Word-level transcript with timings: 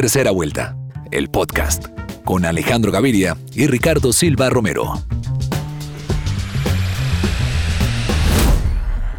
Tercera 0.00 0.30
vuelta, 0.30 0.76
el 1.10 1.28
podcast 1.28 1.86
con 2.24 2.44
Alejandro 2.44 2.92
Gaviria 2.92 3.36
y 3.52 3.66
Ricardo 3.66 4.12
Silva 4.12 4.48
Romero. 4.48 4.92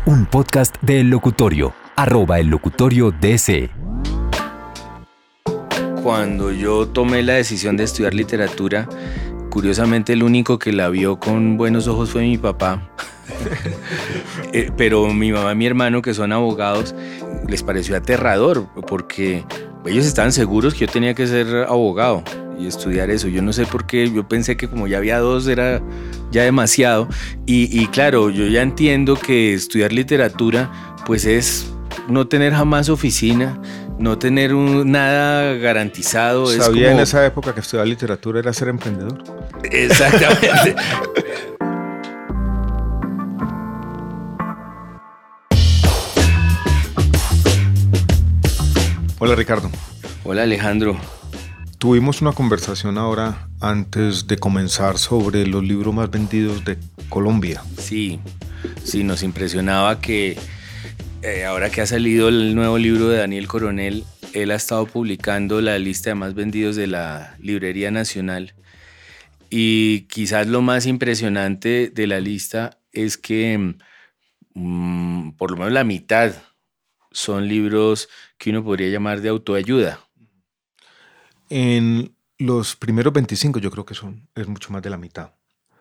Un 0.05 0.25
podcast 0.25 0.77
de 0.81 1.03
Locutorio, 1.03 1.73
arroba 1.97 2.39
el 2.39 2.47
locutorio 2.47 3.11
DC. 3.11 3.69
Cuando 6.01 6.49
yo 6.53 6.87
tomé 6.87 7.23
la 7.23 7.33
decisión 7.33 7.75
de 7.75 7.83
estudiar 7.83 8.13
literatura, 8.13 8.87
curiosamente 9.49 10.13
el 10.13 10.23
único 10.23 10.59
que 10.59 10.71
la 10.71 10.87
vio 10.87 11.19
con 11.19 11.57
buenos 11.57 11.89
ojos 11.89 12.11
fue 12.11 12.21
mi 12.21 12.37
papá. 12.37 12.89
Eh, 14.51 14.71
pero 14.75 15.13
mi 15.13 15.31
mamá 15.31 15.51
y 15.51 15.55
mi 15.55 15.67
hermano, 15.67 16.01
que 16.01 16.15
son 16.15 16.33
abogados, 16.33 16.95
les 17.47 17.61
pareció 17.61 17.95
aterrador 17.95 18.67
porque 18.87 19.45
ellos 19.85 20.05
estaban 20.05 20.31
seguros 20.31 20.73
que 20.73 20.85
yo 20.85 20.87
tenía 20.91 21.13
que 21.13 21.25
ser 21.27 21.65
abogado 21.67 22.23
y 22.59 22.67
estudiar 22.67 23.09
eso. 23.09 23.27
Yo 23.27 23.41
no 23.41 23.53
sé 23.53 23.65
por 23.65 23.85
qué, 23.87 24.11
yo 24.11 24.27
pensé 24.27 24.57
que 24.57 24.67
como 24.69 24.87
ya 24.87 24.97
había 24.97 25.19
dos 25.19 25.47
era 25.47 25.81
ya 26.31 26.43
demasiado. 26.43 27.07
Y, 27.45 27.69
y 27.79 27.87
claro, 27.87 28.29
yo 28.29 28.45
ya 28.47 28.61
entiendo 28.61 29.15
que 29.15 29.53
estudiar 29.53 29.93
literatura 29.93 30.69
pues 31.05 31.25
es 31.25 31.71
no 32.07 32.27
tener 32.27 32.53
jamás 32.53 32.89
oficina, 32.89 33.59
no 33.97 34.17
tener 34.17 34.53
un- 34.53 34.91
nada 34.91 35.53
garantizado. 35.55 36.51
es 36.51 36.63
Sabía 36.63 36.87
como- 36.87 36.97
en 36.97 37.03
esa 37.03 37.25
época 37.25 37.53
que 37.53 37.61
estudiar 37.61 37.87
literatura 37.87 38.39
era 38.39 38.51
ser 38.53 38.67
emprendedor. 38.67 39.23
Exactamente. 39.71 40.75
Hola 49.21 49.35
Ricardo. 49.35 49.69
Hola 50.23 50.43
Alejandro. 50.43 50.97
Tuvimos 51.77 52.21
una 52.21 52.31
conversación 52.31 52.97
ahora 52.97 53.49
antes 53.59 54.27
de 54.27 54.37
comenzar 54.37 54.97
sobre 54.97 55.45
los 55.45 55.61
libros 55.61 55.93
más 55.93 56.09
vendidos 56.09 56.63
de 56.63 56.77
Colombia. 57.09 57.61
Sí, 57.77 58.21
sí, 58.81 59.03
nos 59.03 59.21
impresionaba 59.21 59.99
que 59.99 60.37
eh, 61.21 61.43
ahora 61.43 61.69
que 61.69 61.81
ha 61.81 61.85
salido 61.85 62.29
el 62.29 62.55
nuevo 62.55 62.77
libro 62.77 63.09
de 63.09 63.17
Daniel 63.17 63.49
Coronel, 63.49 64.05
él 64.33 64.51
ha 64.51 64.55
estado 64.55 64.85
publicando 64.85 65.59
la 65.59 65.77
lista 65.79 66.11
de 66.11 66.15
más 66.15 66.33
vendidos 66.33 66.77
de 66.77 66.87
la 66.87 67.35
Librería 67.39 67.91
Nacional. 67.91 68.53
Y 69.49 70.01
quizás 70.03 70.47
lo 70.47 70.61
más 70.61 70.85
impresionante 70.85 71.91
de 71.93 72.07
la 72.07 72.21
lista 72.21 72.77
es 72.93 73.17
que 73.17 73.75
mm, 74.53 75.31
por 75.31 75.51
lo 75.51 75.57
menos 75.57 75.73
la 75.73 75.83
mitad 75.83 76.31
son 77.11 77.47
libros 77.47 78.09
que 78.37 78.49
uno 78.49 78.63
podría 78.63 78.89
llamar 78.89 79.21
de 79.21 79.29
autoayuda. 79.29 79.99
En 81.49 82.15
los 82.37 82.75
primeros 82.75 83.11
25 83.13 83.59
yo 83.59 83.71
creo 83.71 83.85
que 83.85 83.95
son, 83.95 84.27
es 84.35 84.47
mucho 84.47 84.71
más 84.71 84.81
de 84.81 84.89
la 84.89 84.97
mitad. 84.97 85.31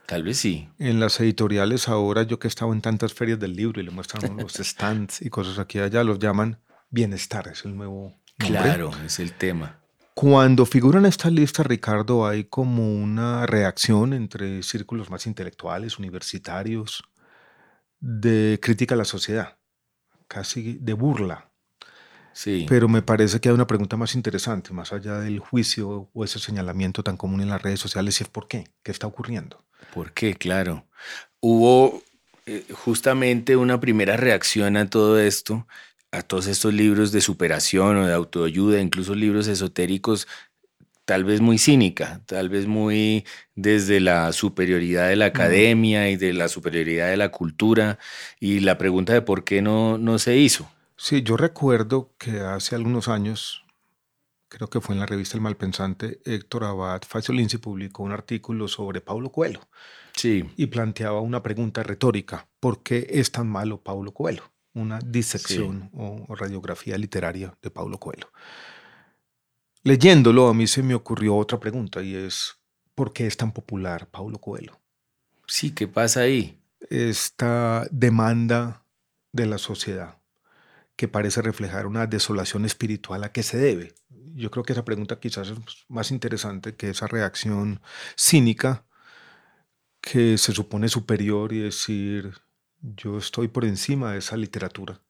Tal 0.07 0.23
vez 0.23 0.39
sí. 0.39 0.69
En 0.79 1.01
las 1.01 1.21
editoriales 1.21 1.87
ahora, 1.87 2.23
yo 2.23 2.39
que 2.39 2.47
he 2.47 2.51
estado 2.51 2.73
en 2.73 2.81
tantas 2.81 3.13
ferias 3.13 3.39
del 3.39 3.55
libro 3.55 3.81
y 3.81 3.85
le 3.85 3.91
muestran 3.91 4.37
los 4.39 4.55
stands 4.55 5.21
y 5.21 5.29
cosas 5.29 5.59
aquí 5.59 5.79
y 5.79 5.83
allá, 5.83 6.03
los 6.03 6.19
llaman 6.19 6.59
bienestar, 6.89 7.49
es 7.49 7.65
el 7.67 7.77
nuevo 7.77 8.15
nombre. 8.39 8.61
Claro, 8.63 8.91
es 9.05 9.19
el 9.19 9.33
tema. 9.33 9.79
Cuando 10.15 10.65
figura 10.65 10.99
en 10.99 11.07
esta 11.07 11.31
lista, 11.31 11.63
Ricardo, 11.63 12.27
hay 12.27 12.45
como 12.45 12.93
una 12.93 13.47
reacción 13.47 14.15
entre 14.15 14.63
círculos 14.63 15.11
más 15.11 15.27
intelectuales, 15.27 15.99
universitarios, 15.99 17.05
de 18.01 18.59
crítica 18.63 18.95
a 18.95 18.99
la 18.99 19.05
sociedad, 19.05 19.58
casi 20.29 20.79
de 20.81 20.93
burla. 20.93 21.51
Sí. 22.33 22.67
Pero 22.69 22.89
me 22.89 23.03
parece 23.03 23.41
que 23.41 23.49
hay 23.49 23.55
una 23.55 23.67
pregunta 23.67 23.97
más 23.97 24.15
interesante, 24.15 24.73
más 24.73 24.93
allá 24.93 25.19
del 25.19 25.41
juicio 25.41 26.09
o 26.13 26.25
ese 26.25 26.39
señalamiento 26.39 27.03
tan 27.03 27.17
común 27.17 27.41
en 27.41 27.49
las 27.49 27.61
redes 27.61 27.81
sociales, 27.81 28.21
y 28.21 28.25
es 28.25 28.29
por 28.29 28.47
qué, 28.47 28.69
qué 28.85 28.93
está 28.93 29.09
ocurriendo. 29.09 29.65
¿Por 29.93 30.13
qué? 30.13 30.35
Claro. 30.35 30.87
Hubo 31.41 32.03
eh, 32.47 32.65
justamente 32.73 33.57
una 33.57 33.81
primera 33.81 34.17
reacción 34.17 34.77
a 34.77 34.89
todo 34.89 35.19
esto, 35.19 35.67
a 36.13 36.23
todos 36.23 36.47
estos 36.47 36.73
libros 36.73 37.13
de 37.13 37.21
superación 37.21 37.97
o 37.97 38.07
de 38.07 38.15
autoayuda, 38.15 38.81
incluso 38.81 39.15
libros 39.15 39.49
esotéricos, 39.49 40.29
tal 41.09 41.25
vez 41.25 41.41
muy 41.41 41.57
cínica, 41.57 42.21
tal 42.27 42.51
vez 42.51 42.67
muy 42.67 43.25
desde 43.55 43.99
la 43.99 44.31
superioridad 44.35 45.09
de 45.09 45.17
la 45.17 45.25
academia 45.25 46.11
y 46.11 46.17
de 46.17 46.35
la 46.35 46.49
superioridad 46.49 47.09
de 47.09 47.17
la 47.17 47.31
cultura, 47.31 47.99
y 48.39 48.61
la 48.61 48.77
pregunta 48.77 49.15
de 49.15 49.23
por 49.23 49.43
qué 49.43 49.63
no, 49.63 49.97
no 49.97 50.19
se 50.19 50.37
hizo. 50.37 50.71
Sí, 50.99 51.23
yo 51.23 51.39
recuerdo 51.39 52.13
que 52.19 52.41
hace 52.41 52.75
algunos 52.75 53.09
años, 53.09 53.65
creo 54.51 54.69
que 54.69 54.83
fue 54.83 54.97
en 54.97 55.01
la 55.01 55.07
revista 55.07 55.39
El 55.39 55.41
Malpensante, 55.41 56.21
Héctor 56.27 56.65
Abad 56.65 57.01
Faciolinci 57.09 57.57
publicó 57.57 58.03
un 58.03 58.13
artículo 58.13 58.69
sobre 58.69 59.01
Paulo 59.01 59.33
Coelho 59.33 59.67
Sí, 60.15 60.45
y 60.57 60.67
planteaba 60.67 61.23
una 61.23 61.43
pregunta 61.43 61.83
retórica, 61.83 62.49
¿por 62.61 62.83
qué 62.83 63.07
es 63.09 63.33
tan 63.33 63.49
malo 63.49 63.81
Paulo 63.81 64.13
Coelho? 64.13 64.43
Una 64.75 64.99
disección 64.99 65.89
o, 65.95 66.27
o 66.29 66.35
radiografía 66.35 66.99
literaria 66.99 67.57
de 67.63 67.71
Paulo 67.71 67.97
Coelho. 67.97 68.31
Leyéndolo 69.89 70.49
a 70.49 70.53
mí 70.53 70.67
se 70.67 70.83
me 70.83 70.95
ocurrió 70.95 71.35
otra 71.35 71.59
pregunta 71.59 72.03
y 72.03 72.15
es, 72.15 72.59
¿por 72.95 73.15
qué 73.15 73.27
es 73.27 73.39
tan 73.39 73.53
popular 73.53 74.07
Paulo 74.11 74.39
Coelho? 74.39 74.79
sí, 75.47 75.71
¿qué 75.71 75.89
pasa 75.89 76.21
ahí? 76.21 76.61
esta 76.91 77.89
demanda 77.91 78.85
de 79.33 79.47
la 79.47 79.57
sociedad 79.57 80.19
que 80.95 81.09
parece 81.09 81.41
reflejar 81.41 81.87
una 81.87 82.07
desolación 82.07 82.67
espiritual 82.67 83.25
a 83.25 83.33
qué 83.33 83.43
se 83.43 83.57
debe. 83.57 83.95
Yo 84.35 84.51
creo 84.51 84.63
que 84.63 84.75
esa 84.75 84.85
pregunta 84.85 85.21
quizás 85.21 85.49
es 85.49 85.59
más 85.89 86.11
interesante 86.11 86.77
que 86.77 86.91
esa 86.91 87.07
reacción 87.07 87.81
cínica 88.15 88.85
que 90.03 90.37
se 90.37 90.53
supone 90.53 90.91
superior 90.91 91.55
y 91.55 91.61
decir 91.61 92.35
yo 92.83 93.17
estoy 93.17 93.49
por 93.49 93.65
encima 93.65 94.13
de 94.13 94.19
esa 94.19 94.37
literatura. 94.37 95.01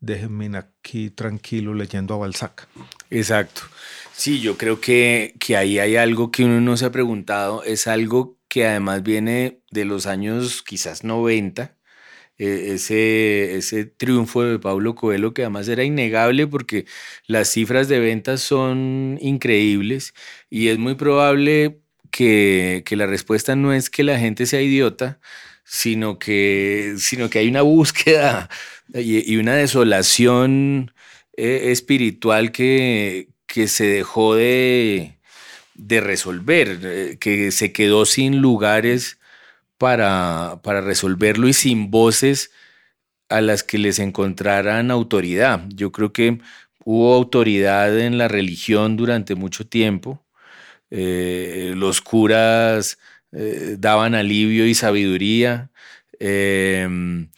Déjenme 0.00 0.56
aquí 0.56 1.10
tranquilo 1.10 1.74
leyendo 1.74 2.14
a 2.14 2.18
Balzac. 2.18 2.68
Exacto. 3.10 3.62
Sí, 4.12 4.40
yo 4.40 4.56
creo 4.56 4.80
que, 4.80 5.34
que 5.38 5.56
ahí 5.56 5.78
hay 5.78 5.96
algo 5.96 6.30
que 6.30 6.44
uno 6.44 6.60
no 6.60 6.76
se 6.76 6.86
ha 6.86 6.92
preguntado, 6.92 7.62
es 7.64 7.86
algo 7.86 8.38
que 8.48 8.66
además 8.66 9.02
viene 9.02 9.60
de 9.70 9.84
los 9.84 10.06
años 10.06 10.62
quizás 10.62 11.04
90, 11.04 11.76
eh, 12.38 12.72
ese, 12.74 13.56
ese 13.56 13.86
triunfo 13.86 14.42
de 14.42 14.58
Pablo 14.58 14.94
Coelho 14.94 15.32
que 15.34 15.42
además 15.42 15.68
era 15.68 15.84
innegable 15.84 16.46
porque 16.46 16.86
las 17.26 17.48
cifras 17.48 17.88
de 17.88 17.98
ventas 17.98 18.42
son 18.42 19.18
increíbles 19.22 20.14
y 20.50 20.68
es 20.68 20.78
muy 20.78 20.94
probable 20.96 21.80
que, 22.10 22.82
que 22.86 22.96
la 22.96 23.06
respuesta 23.06 23.56
no 23.56 23.72
es 23.72 23.90
que 23.90 24.02
la 24.04 24.18
gente 24.18 24.46
sea 24.46 24.60
idiota, 24.62 25.20
sino 25.66 26.18
que, 26.18 26.94
sino 26.98 27.28
que 27.28 27.40
hay 27.40 27.48
una 27.48 27.62
búsqueda 27.62 28.48
y, 28.94 29.36
una 29.36 29.54
desolación 29.56 30.92
eh, 31.36 31.72
espiritual 31.72 32.52
que, 32.52 33.28
que 33.46 33.68
se 33.68 33.86
dejó 33.86 34.36
de, 34.36 35.18
de 35.74 36.00
resolver, 36.00 36.80
eh, 36.82 37.18
que 37.20 37.50
se 37.52 37.72
quedó 37.72 38.06
sin 38.06 38.40
lugares 38.40 39.18
para, 39.78 40.60
para 40.62 40.80
resolverlo 40.80 41.48
y 41.48 41.52
sin 41.52 41.90
voces 41.90 42.52
a 43.28 43.40
las 43.40 43.62
que 43.62 43.78
les 43.78 43.98
encontraran 43.98 44.90
autoridad. 44.90 45.64
Yo 45.74 45.92
creo 45.92 46.12
que 46.12 46.40
hubo 46.84 47.14
autoridad 47.14 47.98
en 47.98 48.18
la 48.18 48.28
religión 48.28 48.96
durante 48.96 49.34
mucho 49.34 49.66
tiempo. 49.66 50.24
Eh, 50.90 51.72
los 51.76 52.00
curas 52.00 52.98
eh, 53.32 53.76
daban 53.78 54.14
alivio 54.14 54.66
y 54.66 54.74
sabiduría. 54.74 55.70
Em, 56.18 57.30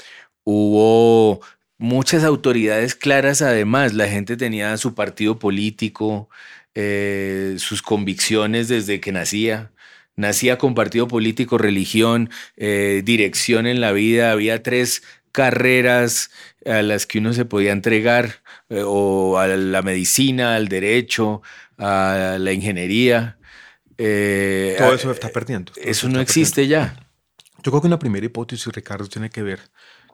hubo 0.45 1.41
muchas 1.79 2.25
autoridades 2.25 2.95
claras 2.95 3.43
además. 3.43 3.95
La 3.95 4.09
gente 4.09 4.37
tenía 4.37 4.77
su 4.77 4.95
partido 4.95 5.39
político, 5.39 6.29
eh, 6.75 7.57
sus 7.59 7.83
convicciones 7.83 8.69
desde 8.69 9.01
que 9.01 9.13
nacía. 9.13 9.73
Nacía 10.17 10.59
con 10.59 10.75
partido 10.75 11.07
político, 11.09 11.59
religión, 11.59 12.31
dirección 12.57 13.67
en 13.69 13.81
la 13.81 13.93
vida. 13.93 14.33
Había 14.33 14.65
tres 14.65 15.03
carreras 15.33 16.31
a 16.67 16.83
las 16.83 17.07
que 17.07 17.19
uno 17.19 17.33
se 17.33 17.45
podía 17.45 17.73
entregar, 17.73 18.43
eh, 18.69 18.83
o 18.85 19.39
a 19.39 19.47
la 19.47 19.83
medicina, 19.83 20.57
al 20.57 20.69
derecho, 20.69 21.43
a 21.79 22.37
la 22.41 22.53
ingeniería. 22.53 23.38
Eh, 23.99 24.77
Todo 24.79 24.95
eso 24.95 25.11
está 25.11 25.29
perdiendo. 25.29 25.73
Eso, 25.77 26.09
no 26.09 26.21
existe 26.21 26.67
ya. 26.67 27.09
Yo 27.63 27.73
creo 27.73 27.81
que 27.81 27.89
una 27.89 27.99
primera 27.99 28.25
hipótesis, 28.25 28.73
Ricardo, 28.73 29.07
tiene 29.09 29.29
que 29.29 29.43
ver, 29.43 29.61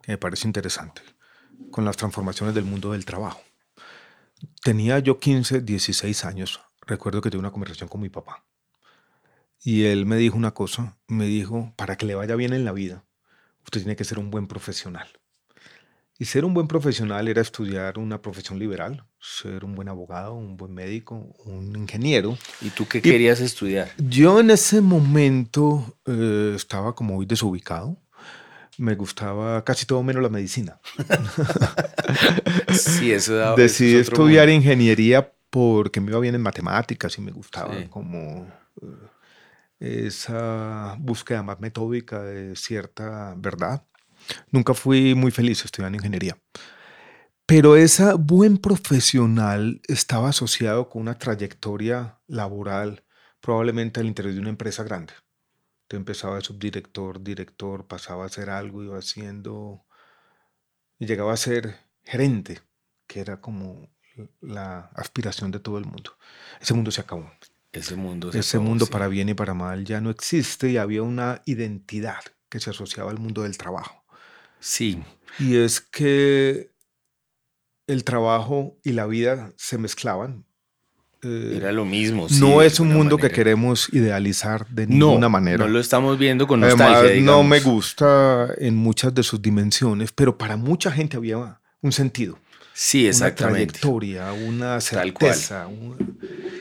que 0.03 0.13
me 0.13 0.19
parece 0.19 0.49
interesante, 0.49 1.03
con 1.71 1.85
las 1.85 1.97
transformaciones 1.97 2.55
del 2.55 2.65
mundo 2.65 2.93
del 2.93 3.05
trabajo. 3.05 3.43
Tenía 4.63 4.99
yo 4.99 5.21
15, 5.21 5.61
16 5.61 6.25
años. 6.25 6.61
Recuerdo 6.87 7.21
que 7.21 7.31
tuve 7.31 7.41
una 7.41 7.51
conversación 7.53 7.89
con 7.89 8.01
mi 8.01 8.09
papá. 8.09 8.45
Y 9.63 9.85
él 9.85 10.07
me 10.07 10.17
dijo 10.17 10.37
una 10.37 10.53
cosa, 10.53 10.97
me 11.07 11.27
dijo, 11.27 11.73
para 11.77 11.97
que 11.97 12.07
le 12.07 12.15
vaya 12.15 12.37
bien 12.37 12.53
en 12.53 12.65
la 12.65 12.73
vida, 12.73 13.05
usted 13.65 13.81
tiene 13.81 13.97
que 13.97 14.05
ser 14.05 14.19
un 14.19 14.31
buen 14.31 14.47
profesional. 14.47 15.09
Y 16.17 16.27
ser 16.27 16.45
un 16.45 16.55
buen 16.55 16.69
profesional 16.69 17.27
era 17.27 17.43
estudiar 17.43 17.99
una 17.99 18.23
profesión 18.23 18.59
liberal, 18.61 19.05
ser 19.19 19.65
un 19.65 19.75
buen 19.75 19.89
abogado, 19.89 20.35
un 20.35 20.57
buen 20.57 20.73
médico, 20.73 21.35
un 21.45 21.75
ingeniero. 21.75 22.39
¿Y 22.61 22.71
tú 22.71 22.87
qué 22.87 23.03
querías 23.03 23.41
estudiar? 23.41 23.91
Yo 23.99 24.39
en 24.39 24.51
ese 24.51 24.81
momento 24.81 25.97
eh, 26.07 26.53
estaba 26.55 26.95
como 26.95 27.15
muy 27.15 27.27
desubicado. 27.27 27.97
Me 28.79 28.95
gustaba 28.95 29.65
casi 29.65 29.87
todo 29.87 30.05
menos 30.05 30.23
la 30.23 30.29
medicina. 30.29 30.79
sí, 32.73 33.11
eso 33.11 33.35
daba, 33.35 33.57
Decidí 33.57 33.97
estudiar 33.97 34.49
ingeniería 34.49 35.33
porque 35.51 36.01
me 36.01 36.11
iba 36.11 36.21
bien 36.21 36.37
en 36.37 36.43
matemáticas 36.43 37.19
y 37.19 37.23
me 37.23 37.33
gustaba 37.33 37.75
como 37.91 38.49
eh, 39.81 40.07
esa 40.07 40.97
búsqueda 41.01 41.43
más 41.43 41.59
metódica 41.59 42.23
de 42.23 42.55
cierta 42.55 43.35
verdad. 43.37 43.83
Nunca 44.51 44.75
fui 44.75 45.15
muy 45.15 45.31
feliz 45.31 45.65
estudiando 45.65 45.97
ingeniería. 45.97 46.37
Pero 47.47 47.77
ese 47.77 48.15
buen 48.15 48.57
profesional 48.57 49.83
estaba 49.87 50.31
asociado 50.31 50.89
con 50.89 51.03
una 51.03 51.19
trayectoria 51.19 52.19
laboral, 52.27 53.05
probablemente 53.41 54.01
al 54.01 54.07
interior 54.07 54.35
de 54.35 54.41
una 54.41 54.49
empresa 54.49 54.83
grande. 54.83 55.13
Te 55.87 55.97
empezaba 55.97 56.37
de 56.37 56.41
subdirector, 56.41 57.23
director, 57.23 57.87
pasaba 57.87 58.25
a 58.25 58.27
hacer 58.27 58.49
algo, 58.49 58.83
iba 58.83 58.99
haciendo 58.99 59.85
y 60.99 61.07
llegaba 61.07 61.35
a 61.35 61.37
ser 61.37 61.77
gerente, 62.03 62.63
que 63.07 63.21
era 63.21 63.41
como 63.41 63.91
la 64.41 64.91
aspiración 64.95 65.51
de 65.51 65.61
todo 65.61 65.77
el 65.77 65.85
mundo. 65.85 66.17
Ese 66.61 66.73
mundo 66.73 66.91
se 66.91 67.03
acabó. 67.03 67.31
Ese 67.73 67.97
mundo, 67.97 68.31
Ese 68.33 68.61
mundo 68.61 68.87
para 68.87 69.09
bien 69.09 69.29
y 69.29 69.35
para 69.35 69.53
mal 69.53 69.85
ya 69.85 70.01
no 70.01 70.09
existe 70.09 70.71
y 70.71 70.77
había 70.77 71.03
una 71.03 71.43
identidad 71.45 72.23
que 72.49 72.61
se 72.61 72.71
asociaba 72.71 73.11
al 73.11 73.19
mundo 73.19 73.43
del 73.43 73.59
trabajo. 73.59 74.04
Sí. 74.65 75.03
Y 75.39 75.57
es 75.57 75.83
que 75.83 76.71
el 77.87 78.03
trabajo 78.03 78.79
y 78.83 78.93
la 78.93 79.07
vida 79.07 79.53
se 79.57 79.77
mezclaban. 79.77 80.47
Eh, 81.23 81.55
Era 81.59 81.71
lo 81.71 81.85
mismo. 81.85 82.27
no 82.41 82.63
es 82.63 82.81
un 82.81 82.93
mundo 82.93 83.19
que 83.19 83.31
queremos 83.31 83.89
idealizar 83.93 84.67
de 84.69 84.87
ninguna 84.87 85.29
manera. 85.29 85.59
No 85.59 85.71
lo 85.71 85.81
estamos 85.81 86.19
viendo 86.19 86.47
con 86.47 86.61
nostalgia. 86.61 86.99
Además, 86.99 87.25
no 87.25 87.43
me 87.43 87.61
gusta 87.61 88.49
en 88.57 88.75
muchas 88.77 89.15
de 89.15 89.23
sus 89.23 89.41
dimensiones, 89.43 90.13
pero 90.13 90.39
para 90.39 90.57
mucha 90.57 90.91
gente 90.91 91.19
había 91.19 91.61
un 91.83 91.93
sentido. 91.93 92.39
Sí, 92.73 93.07
exactamente. 93.07 93.65
Una 93.65 93.67
trayectoria, 93.73 94.33
una 94.33 94.81
certeza. 94.81 95.69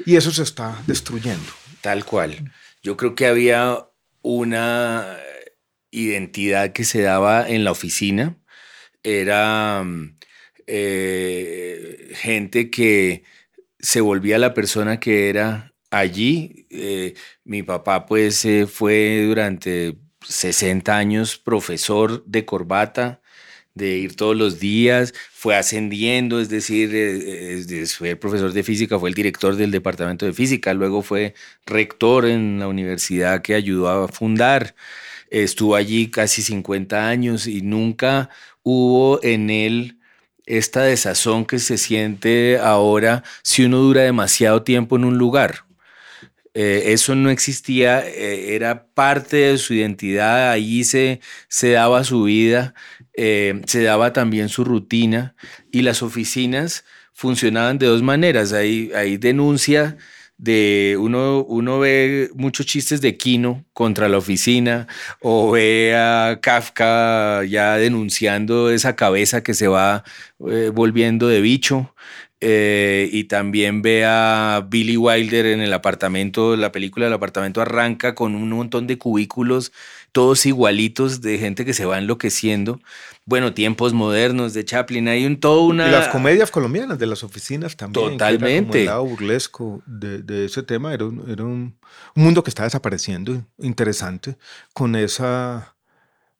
y 0.05 0.17
eso 0.17 0.29
se 0.31 0.43
está 0.43 0.77
destruyendo. 0.85 1.51
Tal 1.79 2.03
cual. 2.03 2.51
Yo 2.81 2.97
creo 2.97 3.15
que 3.15 3.27
había 3.27 3.79
una 4.21 5.17
identidad 5.93 6.73
que 6.73 6.83
se 6.83 7.01
daba 7.01 7.47
en 7.47 7.63
la 7.63 7.71
oficina. 7.71 8.37
Era 9.03 9.85
eh, 10.67 12.11
gente 12.15 12.69
que 12.69 13.23
se 13.79 14.01
volvía 14.01 14.37
la 14.39 14.53
persona 14.53 14.99
que 14.99 15.29
era 15.29 15.73
allí. 15.91 16.67
Eh, 16.69 17.13
mi 17.43 17.63
papá 17.63 18.05
pues 18.05 18.43
eh, 18.45 18.67
fue 18.67 19.25
durante 19.27 19.97
60 20.27 20.97
años 20.97 21.37
profesor 21.37 22.25
de 22.25 22.45
corbata, 22.45 23.21
de 23.75 23.97
ir 23.97 24.15
todos 24.15 24.35
los 24.35 24.59
días, 24.59 25.13
fue 25.31 25.55
ascendiendo, 25.55 26.39
es 26.39 26.49
decir, 26.49 26.89
fue 27.97 28.15
profesor 28.15 28.53
de 28.53 28.63
física, 28.63 28.99
fue 28.99 29.09
el 29.09 29.15
director 29.15 29.55
del 29.55 29.71
departamento 29.71 30.25
de 30.27 30.33
física, 30.33 30.73
luego 30.75 31.01
fue 31.01 31.33
rector 31.65 32.25
en 32.27 32.59
la 32.59 32.67
universidad 32.67 33.41
que 33.41 33.55
ayudó 33.55 33.89
a 33.89 34.07
fundar 34.07 34.75
estuvo 35.41 35.75
allí 35.75 36.11
casi 36.11 36.41
50 36.43 37.07
años 37.07 37.47
y 37.47 37.61
nunca 37.61 38.29
hubo 38.61 39.21
en 39.23 39.49
él 39.49 39.99
esta 40.45 40.83
desazón 40.83 41.45
que 41.45 41.59
se 41.59 41.77
siente 41.77 42.59
ahora 42.59 43.23
si 43.41 43.65
uno 43.65 43.77
dura 43.79 44.03
demasiado 44.03 44.63
tiempo 44.63 44.95
en 44.95 45.05
un 45.05 45.17
lugar. 45.17 45.65
Eh, 46.53 46.93
eso 46.93 47.15
no 47.15 47.31
existía, 47.31 48.07
eh, 48.07 48.53
era 48.55 48.85
parte 48.93 49.37
de 49.37 49.57
su 49.57 49.73
identidad, 49.73 50.51
allí 50.51 50.83
se, 50.83 51.19
se 51.47 51.71
daba 51.71 52.03
su 52.03 52.23
vida, 52.23 52.75
eh, 53.15 53.61
se 53.65 53.81
daba 53.81 54.13
también 54.13 54.49
su 54.49 54.63
rutina 54.63 55.35
y 55.71 55.81
las 55.81 56.03
oficinas 56.03 56.85
funcionaban 57.13 57.79
de 57.79 57.87
dos 57.87 58.03
maneras. 58.03 58.53
Hay, 58.53 58.91
hay 58.93 59.17
denuncia 59.17 59.97
de 60.37 60.97
uno, 60.99 61.43
uno 61.43 61.79
ve 61.79 62.29
muchos 62.35 62.65
chistes 62.65 63.01
de 63.01 63.17
Kino 63.17 63.65
contra 63.73 64.09
la 64.09 64.17
oficina 64.17 64.87
o 65.21 65.51
ve 65.51 65.95
a 65.95 66.39
Kafka 66.41 67.43
ya 67.45 67.77
denunciando 67.77 68.69
esa 68.69 68.95
cabeza 68.95 69.43
que 69.43 69.53
se 69.53 69.67
va 69.67 70.03
eh, 70.49 70.71
volviendo 70.73 71.27
de 71.27 71.41
bicho. 71.41 71.93
Eh, 72.45 73.07
y 73.13 73.23
también 73.23 73.81
ve 73.81 74.03
a 74.05 74.67
Billy 74.69 74.97
Wilder 74.97 75.45
en 75.45 75.61
el 75.61 75.71
apartamento, 75.71 76.57
la 76.57 76.73
película 76.73 77.05
del 77.05 77.13
apartamento 77.13 77.61
arranca 77.61 78.15
con 78.15 78.35
un 78.35 78.49
montón 78.49 78.85
de 78.85 78.97
cubículos, 78.97 79.71
todos 80.13 80.45
igualitos 80.45 81.19
de 81.19 81.37
gente 81.37 81.65
que 81.65 81.73
se 81.73 81.83
va 81.83 81.97
enloqueciendo 81.97 82.79
bueno, 83.25 83.53
tiempos 83.53 83.93
modernos 83.93 84.53
de 84.53 84.65
Chaplin, 84.65 85.07
hay 85.07 85.25
un 85.25 85.39
todo 85.39 85.61
una... 85.63 85.87
Y 85.87 85.91
las 85.91 86.09
comedias 86.09 86.51
colombianas 86.51 86.99
de 86.99 87.07
las 87.07 87.23
oficinas 87.23 87.77
también. 87.77 88.11
Totalmente. 88.11 88.81
el 88.81 88.85
lado 88.87 89.05
burlesco 89.05 89.81
de, 89.85 90.45
ese 90.45 90.63
tema, 90.63 90.93
era, 90.93 91.05
un, 91.05 91.23
era 91.29 91.43
un, 91.43 91.77
mundo 92.15 92.43
que 92.43 92.49
está 92.49 92.63
desapareciendo, 92.63 93.45
interesante, 93.59 94.37
con 94.73 94.95
esa 94.95 95.75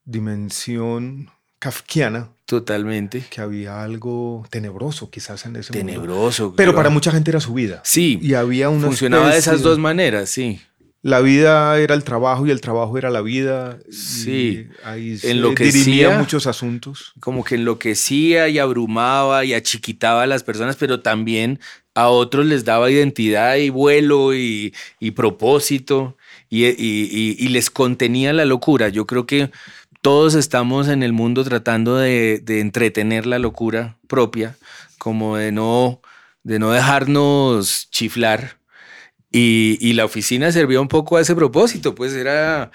dimensión 0.04 1.30
kafkiana. 1.58 2.28
Totalmente. 2.44 3.24
Que 3.30 3.40
había 3.40 3.82
algo 3.82 4.44
tenebroso 4.50 5.08
quizás 5.08 5.46
en 5.46 5.56
ese 5.56 5.72
mundo. 5.72 5.86
Tenebroso. 5.86 6.54
Pero 6.54 6.74
para 6.74 6.90
mucha 6.90 7.10
gente 7.10 7.30
era 7.30 7.40
su 7.40 7.54
vida. 7.54 7.80
Sí. 7.84 8.18
Y 8.20 8.34
había 8.34 8.68
una 8.68 8.88
Funcionaba 8.88 9.30
de 9.30 9.38
esas 9.38 9.62
dos 9.62 9.78
maneras, 9.78 10.28
sí 10.28 10.60
la 11.04 11.20
vida 11.20 11.78
era 11.78 11.94
el 11.94 12.02
trabajo 12.02 12.46
y 12.46 12.50
el 12.50 12.62
trabajo 12.62 12.96
era 12.96 13.10
la 13.10 13.20
vida. 13.20 13.78
Sí, 13.90 14.68
ahí 14.82 15.18
se 15.18 15.34
dirimía 15.34 16.16
muchos 16.16 16.46
asuntos. 16.46 17.12
Como 17.20 17.44
que 17.44 17.56
enloquecía 17.56 18.48
y 18.48 18.58
abrumaba 18.58 19.44
y 19.44 19.52
achiquitaba 19.52 20.22
a 20.22 20.26
las 20.26 20.44
personas, 20.44 20.76
pero 20.76 21.00
también 21.00 21.60
a 21.94 22.08
otros 22.08 22.46
les 22.46 22.64
daba 22.64 22.90
identidad 22.90 23.56
y 23.56 23.68
vuelo 23.68 24.34
y, 24.34 24.72
propósito 25.14 26.16
y, 26.48 27.48
les 27.50 27.68
contenía 27.68 28.32
la 28.32 28.46
locura. 28.46 28.88
Yo 28.88 29.06
creo 29.06 29.26
que 29.26 29.50
todos 30.00 30.34
estamos 30.34 30.88
en 30.88 31.02
el 31.02 31.12
mundo 31.12 31.44
tratando 31.44 31.98
de, 31.98 32.40
de 32.42 32.60
entretener 32.60 33.26
la 33.26 33.38
locura 33.38 33.98
propia, 34.08 34.56
como 34.96 35.36
de 35.36 35.52
no, 35.52 36.00
de 36.44 36.58
no 36.58 36.70
dejarnos 36.70 37.90
chiflar 37.90 38.63
y, 39.36 39.92
la 39.94 40.04
oficina 40.04 40.52
servía 40.52 40.80
un 40.80 40.86
poco 40.86 41.16
a 41.16 41.20
ese 41.20 41.34
propósito, 41.34 41.94
pues 41.94 42.12
era 42.12 42.70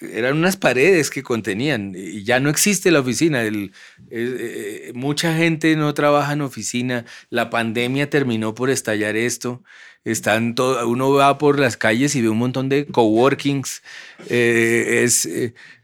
eran 0.00 0.36
unas 0.36 0.56
paredes 0.56 1.10
que 1.10 1.22
contenían 1.22 1.94
y 1.96 2.24
ya 2.24 2.38
no 2.38 2.50
existe 2.50 2.90
la 2.90 3.00
oficina. 3.00 3.42
El, 3.42 3.72
eh, 4.10 4.92
mucha 4.94 5.34
gente 5.36 5.74
no 5.76 5.92
trabaja 5.94 6.34
en 6.34 6.42
oficina. 6.42 7.04
La 7.30 7.50
pandemia 7.50 8.10
terminó 8.10 8.54
por 8.54 8.70
estallar 8.70 9.16
esto. 9.16 9.64
Están 10.04 10.54
todo, 10.54 10.86
uno 10.88 11.10
va 11.12 11.38
por 11.38 11.58
las 11.58 11.76
calles 11.76 12.14
y 12.14 12.22
ve 12.22 12.28
un 12.28 12.38
montón 12.38 12.68
de 12.68 12.86
coworkings. 12.86 13.82
Eh, 14.28 15.02
es, 15.04 15.26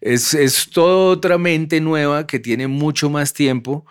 es, 0.00 0.34
es 0.34 0.70
toda 0.70 1.12
otra 1.12 1.38
mente 1.38 1.80
nueva 1.80 2.26
que 2.26 2.38
tiene 2.38 2.68
mucho 2.68 3.10
más 3.10 3.32
tiempo 3.32 3.84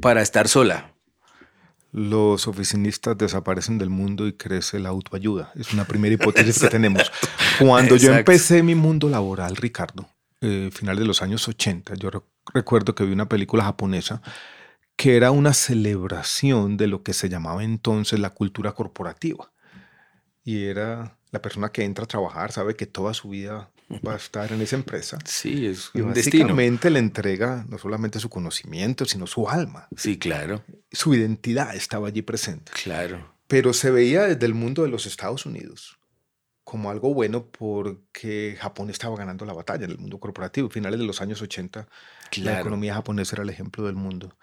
para 0.00 0.20
estar 0.20 0.48
sola 0.48 0.93
los 1.94 2.48
oficinistas 2.48 3.16
desaparecen 3.16 3.78
del 3.78 3.88
mundo 3.88 4.26
y 4.26 4.32
crece 4.32 4.80
la 4.80 4.88
autoayuda. 4.88 5.52
Es 5.54 5.72
una 5.72 5.84
primera 5.84 6.12
hipótesis 6.12 6.58
que 6.58 6.66
tenemos. 6.66 7.12
Cuando 7.60 7.94
yo 7.94 8.12
empecé 8.12 8.64
mi 8.64 8.74
mundo 8.74 9.08
laboral, 9.08 9.54
Ricardo, 9.54 10.08
eh, 10.40 10.70
final 10.72 10.98
de 10.98 11.04
los 11.04 11.22
años 11.22 11.46
80, 11.46 11.94
yo 11.94 12.10
recuerdo 12.52 12.96
que 12.96 13.04
vi 13.04 13.12
una 13.12 13.28
película 13.28 13.62
japonesa 13.62 14.22
que 14.96 15.16
era 15.16 15.30
una 15.30 15.54
celebración 15.54 16.76
de 16.76 16.88
lo 16.88 17.04
que 17.04 17.12
se 17.12 17.28
llamaba 17.28 17.62
entonces 17.62 18.18
la 18.18 18.30
cultura 18.30 18.72
corporativa. 18.72 19.52
Y 20.42 20.64
era 20.64 21.16
la 21.30 21.40
persona 21.40 21.70
que 21.70 21.84
entra 21.84 22.06
a 22.06 22.08
trabajar, 22.08 22.50
sabe 22.50 22.74
que 22.74 22.86
toda 22.86 23.14
su 23.14 23.28
vida 23.28 23.70
va 24.06 24.14
a 24.14 24.16
estar 24.16 24.52
en 24.52 24.60
esa 24.60 24.76
empresa. 24.76 25.18
Sí, 25.24 25.66
es 25.66 25.90
y 25.94 26.00
un 26.00 26.14
básicamente 26.14 26.90
le 26.90 26.98
entrega 26.98 27.64
no 27.68 27.78
solamente 27.78 28.20
su 28.20 28.28
conocimiento, 28.28 29.04
sino 29.04 29.26
su 29.26 29.48
alma. 29.48 29.88
Sí, 29.96 30.18
claro. 30.18 30.64
Su 30.90 31.14
identidad 31.14 31.74
estaba 31.74 32.08
allí 32.08 32.22
presente. 32.22 32.72
Claro. 32.82 33.34
Pero 33.46 33.72
se 33.72 33.90
veía 33.90 34.22
desde 34.22 34.46
el 34.46 34.54
mundo 34.54 34.82
de 34.82 34.88
los 34.88 35.06
Estados 35.06 35.46
Unidos 35.46 35.98
como 36.64 36.90
algo 36.90 37.12
bueno 37.12 37.46
porque 37.46 38.56
Japón 38.58 38.90
estaba 38.90 39.16
ganando 39.16 39.44
la 39.44 39.52
batalla 39.52 39.84
en 39.84 39.92
el 39.92 39.98
mundo 39.98 40.18
corporativo. 40.18 40.70
Finales 40.70 40.98
de 40.98 41.06
los 41.06 41.20
años 41.20 41.40
80, 41.42 41.86
la 42.38 42.60
economía 42.60 42.94
japonesa 42.94 43.36
era 43.36 43.42
el 43.44 43.50
ejemplo 43.50 43.84
del 43.84 43.94
mundo. 43.94 44.36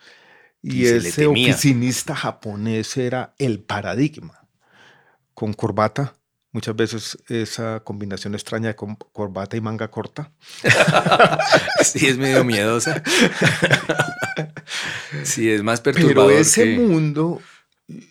Y, 0.62 0.83
y 0.83 0.86
ese 0.86 1.25
oficinista 1.25 2.15
japonés 2.15 2.95
era 2.95 3.33
el 3.39 3.60
paradigma. 3.60 4.48
Con 5.33 5.53
corbata, 5.53 6.13
muchas 6.51 6.75
veces 6.75 7.17
esa 7.27 7.81
combinación 7.81 8.34
extraña 8.34 8.70
de 8.70 8.75
corbata 8.75 9.58
y 9.58 9.62
manga 9.62 9.89
corta. 9.89 10.31
sí, 11.84 12.08
es 12.08 12.17
medio 12.17 12.43
miedosa. 12.43 13.01
sí, 15.24 15.50
es 15.50 15.63
más 15.63 15.81
perturbador. 15.81 16.27
Pero 16.27 16.39
ese 16.39 16.77
mundo, 16.77 17.41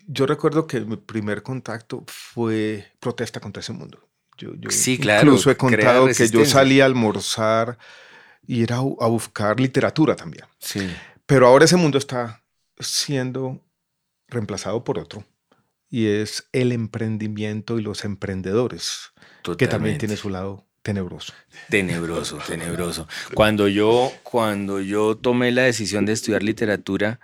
yo 0.07 0.25
recuerdo 0.25 0.67
que 0.67 0.81
mi 0.81 0.97
primer 0.97 1.43
contacto 1.43 2.03
fue 2.07 2.91
protesta 2.99 3.39
contra 3.39 3.61
ese 3.61 3.73
mundo. 3.73 4.07
Yo, 4.37 4.53
sí, 4.69 4.97
claro. 4.97 5.27
Incluso 5.27 5.51
he 5.51 5.57
contado 5.57 6.07
que 6.07 6.27
yo 6.27 6.45
salí 6.45 6.81
a 6.81 6.85
almorzar 6.85 7.77
y 8.47 8.63
era 8.63 8.77
a 8.77 9.07
buscar 9.07 9.59
literatura 9.59 10.15
también. 10.15 10.45
Sí. 10.57 10.89
Pero 11.27 11.47
ahora 11.47 11.65
ese 11.65 11.77
mundo 11.77 11.99
está 11.99 12.41
siendo 12.79 13.61
reemplazado 14.27 14.83
por 14.83 14.97
otro 14.97 15.23
y 15.91 16.07
es 16.07 16.47
el 16.53 16.71
emprendimiento 16.71 17.77
y 17.77 17.83
los 17.83 18.05
emprendedores, 18.05 19.11
que 19.57 19.67
también 19.67 19.97
tiene 19.97 20.15
su 20.15 20.29
lado 20.29 20.65
tenebroso. 20.81 21.33
Tenebroso, 21.69 22.39
tenebroso. 22.47 23.07
Cuando 23.35 23.67
yo, 23.67 24.11
cuando 24.23 24.79
yo 24.79 25.17
tomé 25.17 25.51
la 25.51 25.63
decisión 25.63 26.05
de 26.05 26.13
estudiar 26.13 26.43
literatura, 26.43 27.19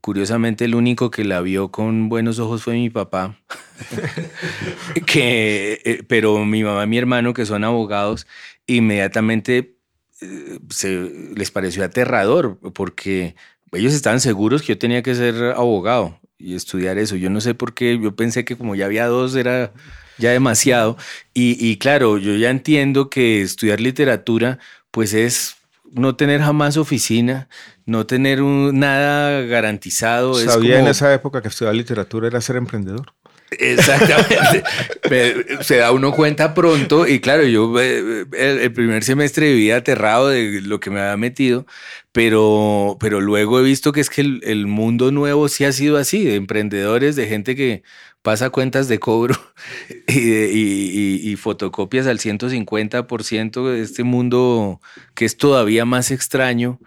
curiosamente 0.00 0.64
el 0.64 0.76
único 0.76 1.10
que 1.10 1.24
la 1.24 1.40
vio 1.40 1.70
con 1.70 2.08
buenos 2.08 2.38
ojos 2.38 2.62
fue 2.62 2.74
mi 2.74 2.88
papá, 2.88 3.36
que, 5.06 5.80
eh, 5.84 6.02
pero 6.06 6.44
mi 6.44 6.62
mamá 6.62 6.84
y 6.84 6.86
mi 6.86 6.98
hermano, 6.98 7.34
que 7.34 7.44
son 7.44 7.64
abogados, 7.64 8.28
inmediatamente 8.66 9.76
eh, 10.20 10.60
se, 10.70 11.10
les 11.34 11.50
pareció 11.50 11.84
aterrador, 11.84 12.60
porque 12.74 13.34
ellos 13.72 13.92
estaban 13.92 14.20
seguros 14.20 14.62
que 14.62 14.68
yo 14.68 14.78
tenía 14.78 15.02
que 15.02 15.16
ser 15.16 15.34
abogado 15.56 16.20
y 16.38 16.54
estudiar 16.54 16.98
eso. 16.98 17.16
Yo 17.16 17.30
no 17.30 17.40
sé 17.40 17.54
por 17.54 17.74
qué, 17.74 17.98
yo 18.00 18.14
pensé 18.14 18.44
que 18.44 18.56
como 18.56 18.74
ya 18.74 18.86
había 18.86 19.06
dos 19.06 19.34
era 19.36 19.72
ya 20.18 20.30
demasiado. 20.30 20.96
Y, 21.32 21.76
claro, 21.78 22.18
yo 22.18 22.36
ya 22.36 22.50
entiendo 22.50 23.10
que 23.10 23.42
estudiar 23.42 23.80
literatura 23.80 24.58
pues 24.90 25.12
es 25.12 25.56
no 25.92 26.16
tener 26.16 26.40
jamás 26.40 26.76
oficina, 26.76 27.48
no 27.86 28.06
tener 28.06 28.40
nada 28.42 29.42
garantizado. 29.42 30.34
Sabía 30.34 30.80
en 30.80 30.86
esa 30.86 31.12
época 31.12 31.42
que 31.42 31.48
estudiar 31.48 31.74
literatura 31.74 32.28
era 32.28 32.40
ser 32.40 32.56
emprendedor. 32.56 33.12
Exactamente. 33.58 34.62
se 35.62 35.76
da 35.76 35.92
uno 35.92 36.12
cuenta 36.12 36.54
pronto 36.54 37.06
y 37.06 37.20
claro, 37.20 37.44
yo 37.44 37.80
eh, 37.80 38.26
el, 38.32 38.72
primer 38.72 39.04
semestre 39.04 39.52
vivía 39.52 39.76
aterrado 39.76 40.28
de 40.28 40.60
lo 40.62 40.80
que 40.80 40.90
me 40.90 41.00
había 41.00 41.16
metido, 41.16 41.66
pero, 42.12 42.96
pero 43.00 43.20
luego 43.20 43.60
he 43.60 43.62
visto 43.62 43.92
que 43.92 44.00
es 44.00 44.10
que 44.10 44.20
el, 44.20 44.66
mundo 44.66 45.10
nuevo 45.12 45.48
sí 45.48 45.64
ha 45.64 45.72
sido 45.72 45.98
así, 45.98 46.24
de 46.24 46.36
emprendedores, 46.36 47.16
de 47.16 47.26
gente 47.26 47.56
que 47.56 47.82
pasa 48.22 48.50
cuentas 48.50 48.88
de 48.88 48.98
cobro 48.98 49.34
y, 50.08 51.36
fotocopias 51.36 52.06
al 52.06 52.18
150% 52.18 53.70
de 53.70 53.82
este 53.82 54.04
mundo 54.04 54.80
que 55.14 55.24
es 55.24 55.36
todavía 55.36 55.84
más 55.84 56.10
extraño, 56.10 56.80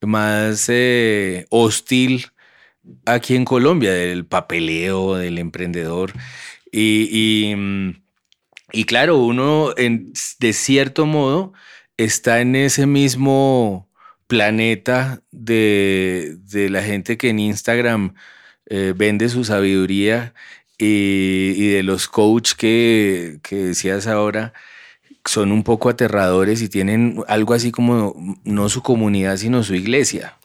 más 0.00 0.66
eh, 0.68 1.46
hostil 1.50 2.26
aquí 3.06 3.36
en 3.36 3.44
Colombia, 3.44 3.92
del 3.92 4.26
papeleo, 4.26 5.16
del 5.16 5.38
emprendedor. 5.38 6.12
Y, 6.70 7.54
y, 8.72 8.84
claro, 8.84 9.18
uno 9.18 9.72
en, 9.76 10.12
de 10.40 10.52
cierto 10.52 11.06
modo 11.06 11.52
está 11.96 12.40
en 12.40 12.56
ese 12.56 12.86
mismo 12.86 13.88
planeta 14.26 15.22
de, 15.30 16.38
la 16.70 16.82
gente 16.82 17.16
que 17.16 17.30
en 17.30 17.38
Instagram 17.38 18.14
eh, 18.66 18.92
vende 18.96 19.28
su 19.28 19.44
sabiduría 19.44 20.34
y, 20.78 21.68
de 21.68 21.82
los 21.82 22.08
coach 22.08 22.54
que, 22.54 23.38
que 23.42 23.56
decías 23.56 24.06
ahora 24.06 24.52
son 25.24 25.52
un 25.52 25.62
poco 25.62 25.88
aterradores 25.88 26.60
y 26.62 26.68
tienen 26.68 27.22
algo 27.28 27.54
así 27.54 27.70
como 27.70 28.36
no 28.44 28.68
su 28.68 28.82
comunidad, 28.82 29.36
sino 29.36 29.62
su 29.62 29.74
iglesia. 29.74 30.36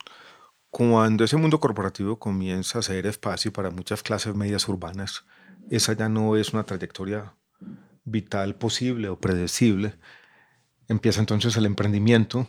Cuando 0.70 1.24
ese 1.24 1.38
mundo 1.38 1.60
corporativo 1.60 2.20
comienza 2.20 2.80
a 2.80 2.84
ser 2.84 3.08
espacio 3.08 3.52
para 3.52 3.72
muchas 3.72 4.04
clases 4.04 4.36
medias 4.36 4.68
urbanas, 4.68 5.26
esa 5.70 5.94
ya 5.94 6.10
no 6.10 6.36
es 6.36 6.54
una 6.54 6.64
trayectoria 6.64 7.36
vital 8.04 8.56
posible 8.56 9.10
o 9.10 9.20
predecible. 9.20 9.96
Empieza 10.88 11.20
entonces 11.20 11.56
el 11.58 11.66
emprendimiento 11.66 12.48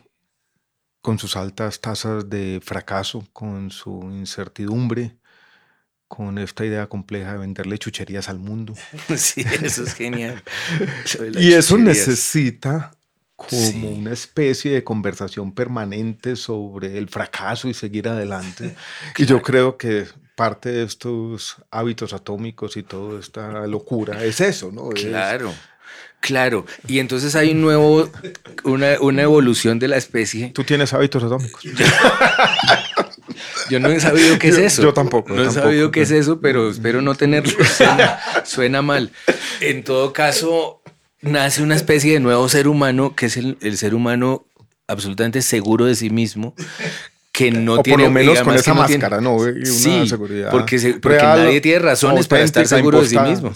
con 1.01 1.19
sus 1.19 1.37
altas 1.37 1.81
tasas 1.81 2.29
de 2.29 2.61
fracaso, 2.63 3.27
con 3.33 3.71
su 3.71 4.03
incertidumbre, 4.11 5.17
con 6.09 6.39
esta 6.39 6.67
idea 6.67 6.89
compleja 6.89 7.33
de 7.33 7.39
venderle 7.39 7.79
chucherías 7.79 8.29
al 8.29 8.39
mundo. 8.39 8.75
Sí, 9.17 9.45
eso 9.63 9.85
es 9.85 9.95
genial. 9.95 10.43
y 11.39 11.53
eso 11.53 11.79
necesita 11.79 12.93
como 13.51 13.91
una 13.91 14.13
especie 14.13 14.73
de 14.73 14.85
conversación 14.85 15.53
permanente 15.53 16.37
sobre 16.37 16.97
el 16.99 17.09
fracaso 17.09 17.69
y 17.69 17.75
seguir 17.75 18.09
adelante. 18.09 18.75
Y 19.19 19.27
yo 19.27 19.43
creo 19.43 19.77
que 19.77 20.07
parte 20.35 20.71
de 20.71 20.85
estos 20.85 21.57
hábitos 21.71 22.13
atómicos 22.13 22.77
y 22.77 22.83
toda 22.83 23.21
esta 23.21 23.67
locura 23.67 24.25
es 24.25 24.41
eso, 24.41 24.71
¿no? 24.73 24.89
Claro. 24.91 25.53
Claro, 26.21 26.67
y 26.87 26.99
entonces 26.99 27.35
hay 27.35 27.53
un 27.53 27.61
nuevo, 27.63 28.11
una, 28.65 29.01
una, 29.01 29.23
evolución 29.23 29.79
de 29.79 29.89
la 29.89 29.97
especie. 29.97 30.51
Tú 30.55 30.65
tienes 30.65 30.93
hábitos 30.93 31.25
atómicos. 31.25 31.63
Yo 33.71 33.81
no 33.81 33.89
he 33.89 34.01
sabido 34.01 34.39
qué 34.39 34.49
es 34.49 34.59
eso. 34.59 34.83
Yo 34.83 34.93
tampoco. 34.93 35.33
No 35.33 35.43
he 35.43 35.51
sabido 35.51 35.91
qué 35.91 36.03
es 36.03 36.11
eso, 36.11 36.41
pero 36.41 36.69
espero 36.71 37.01
no 37.01 37.15
tenerlo. 37.15 37.53
suena 38.45 38.83
mal. 38.83 39.13
En 39.61 39.85
todo 39.85 40.13
caso, 40.13 40.80
nace 41.23 41.63
una 41.63 41.77
especie 41.77 42.15
de 42.15 42.21
nuevo 42.21 42.49
ser 42.49 42.69
humano, 42.69 43.15
que 43.15 43.27
es 43.27 43.37
el, 43.37 43.77
ser 43.77 43.95
humano 43.95 44.45
absolutamente 44.87 45.43
seguro 45.43 45.85
de 45.85 45.95
sí 45.95 46.11
mismo, 46.11 46.55
que 47.33 47.51
no 47.51 47.75
o 47.75 47.83
tiene... 47.83 48.05
Por 48.05 48.09
lo 48.09 48.11
menos 48.13 48.41
con 48.41 48.55
esa 48.55 48.75
máscara, 48.75 49.21
¿no? 49.21 49.37
Una 49.37 49.65
sí, 49.65 50.09
seguridad 50.09 50.51
porque, 50.51 50.99
porque 51.01 51.23
nadie 51.23 51.61
tiene 51.61 51.79
razones 51.79 52.27
para 52.27 52.43
estar 52.43 52.67
seguro 52.67 53.01
de 53.01 53.09
sí 53.09 53.19
mismo. 53.19 53.53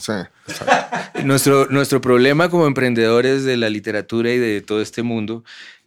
nuestro, 1.24 1.66
nuestro 1.66 2.00
problema 2.00 2.48
como 2.48 2.66
emprendedores 2.66 3.44
de 3.44 3.56
la 3.56 3.70
literatura 3.70 4.30
y 4.30 4.38
de 4.38 4.60
todo 4.60 4.80
este 4.80 5.02
mundo 5.02 5.44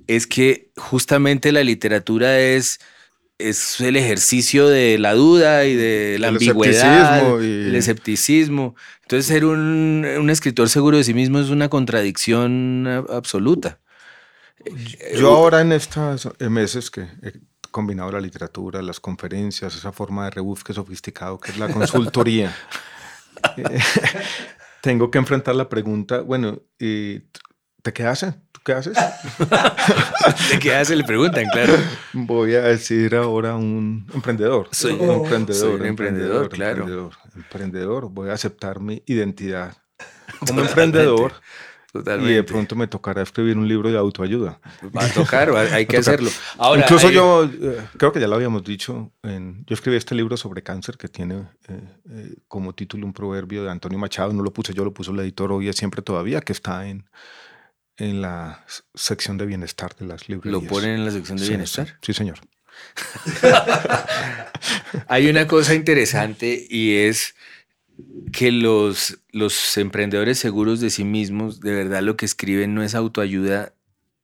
es 0.08 0.28
que 0.28 0.70
justamente 0.78 1.52
la 1.52 1.64
literatura 1.64 2.40
es 2.40 2.80
es 3.38 3.80
el 3.82 3.96
ejercicio 3.96 4.68
de 4.68 4.98
la 4.98 5.14
duda 5.14 5.66
y 5.66 5.76
de 5.76 6.18
la 6.20 6.30
ambigüedad, 6.30 7.40
el 7.40 7.76
escepticismo. 7.76 8.76
Entonces, 9.04 9.28
ser 9.28 9.46
un, 9.46 10.28
escritor 10.30 10.70
seguro 10.70 10.98
de 10.98 11.04
sí 11.04 11.14
mismo 11.14 11.40
es 11.40 11.50
una 11.50 11.70
contradicción 11.70 13.06
absoluta. 13.10 13.80
Yo 15.16 15.36
ahora 15.36 15.62
en 15.62 15.72
estos 15.72 16.30
meses 16.40 16.90
que 16.90 17.02
he 17.02 17.34
combinado 17.72 18.12
la 18.12 18.20
literatura, 18.20 18.82
las 18.82 19.00
conferencias, 19.00 19.76
esa 19.76 19.92
forma 19.92 20.26
de 20.26 20.32
rebusque 20.32 20.74
sofisticado 20.74 21.40
que 21.40 21.52
es 21.52 21.58
la 21.58 21.70
consultoría, 21.70 22.56
eh, 23.56 23.64
tengo 24.82 25.12
que 25.12 25.20
enfrentar 25.20 25.56
la 25.56 25.70
pregunta, 25.70 26.22
bueno, 26.22 26.64
¿Te 27.82 27.94
qué 27.94 28.04
haces? 28.04 28.34
¿Tú 28.52 28.60
qué 28.66 28.74
haces? 28.74 28.98
¿De 30.52 30.60
qué 30.60 30.76
hace? 30.76 30.96
Le 30.96 31.04
preguntan, 31.04 31.46
claro. 31.52 31.74
Voy 32.14 32.56
a 32.56 32.62
decir 32.62 33.16
ahora 33.16 33.56
un 33.56 34.06
emprendedor. 34.14 34.68
Soy 34.72 34.94
un 34.94 35.10
emprendedor. 35.12 35.56
soy 35.62 35.80
un 35.80 35.86
emprendedor, 35.86 36.50
claro. 36.50 36.80
Emprendedor, 36.82 37.14
emprendedor. 37.36 38.10
Voy 38.10 38.30
a 38.30 38.34
aceptar 38.34 38.80
mi 38.80 39.02
identidad 39.06 39.78
como 40.48 40.62
emprendedor. 40.62 41.34
Y 41.94 42.00
Totalmente. 42.00 42.34
de 42.34 42.44
pronto 42.44 42.76
me 42.76 42.86
tocará 42.88 43.22
escribir 43.24 43.58
un 43.58 43.68
libro 43.68 43.90
de 43.90 43.98
autoayuda. 43.98 44.60
Va 44.96 45.06
a 45.06 45.10
tocar, 45.14 45.50
hay 45.56 45.86
que 45.88 45.98
hacerlo. 45.98 46.30
Ahora, 46.58 46.82
Incluso 46.82 47.08
hay- 47.08 47.14
yo, 47.14 47.46
eh, 47.46 47.88
creo 47.98 48.12
que 48.12 48.20
ya 48.20 48.28
lo 48.28 48.36
habíamos 48.36 48.64
dicho, 48.66 49.14
en- 49.24 49.64
yo 49.66 49.74
escribí 49.74 49.96
este 49.98 50.14
libro 50.14 50.36
sobre 50.38 50.62
cáncer 50.62 50.98
que 50.98 51.08
tiene 51.08 51.48
eh, 51.70 51.82
eh, 52.12 52.36
como 52.48 52.76
título 52.76 53.06
un 53.06 53.14
proverbio 53.14 53.64
de 53.64 53.72
Antonio 53.72 53.98
Machado, 53.98 54.32
no 54.34 54.44
lo 54.44 54.52
puse 54.52 54.74
yo, 54.74 54.84
lo 54.84 54.94
puso 54.94 55.12
el 55.12 55.20
editor 55.22 55.52
Hoy 55.54 55.72
siempre 55.74 56.02
todavía, 56.04 56.42
que 56.42 56.52
está 56.52 56.88
en, 56.88 57.10
en 57.98 58.22
la 58.22 58.66
sección 58.94 59.38
de 59.38 59.46
bienestar 59.46 59.96
de 59.96 60.06
las 60.06 60.28
librerías. 60.30 60.62
lo 60.64 60.68
ponen 60.68 60.92
en 60.92 61.06
la 61.06 61.12
sección 61.12 61.38
de 61.38 61.44
Sí, 61.46 61.50
bienestar. 61.50 61.88
Sí, 61.88 61.94
sí, 62.02 62.14
señor. 62.14 62.40
Hay 65.08 65.30
una 65.30 65.48
cosa 65.48 65.74
interesante 65.74 66.66
y 66.70 66.96
es 66.96 67.36
que 68.32 68.52
los, 68.52 69.20
los 69.32 69.78
emprendedores 69.78 70.38
seguros 70.40 70.80
de 70.80 70.90
sí 70.90 71.04
mismos, 71.04 71.60
de 71.60 71.74
verdad 71.74 72.02
lo 72.04 72.18
que 72.18 72.26
escriben 72.26 72.76
no 72.76 72.84
es 72.84 72.96
autoayuda, 72.96 73.74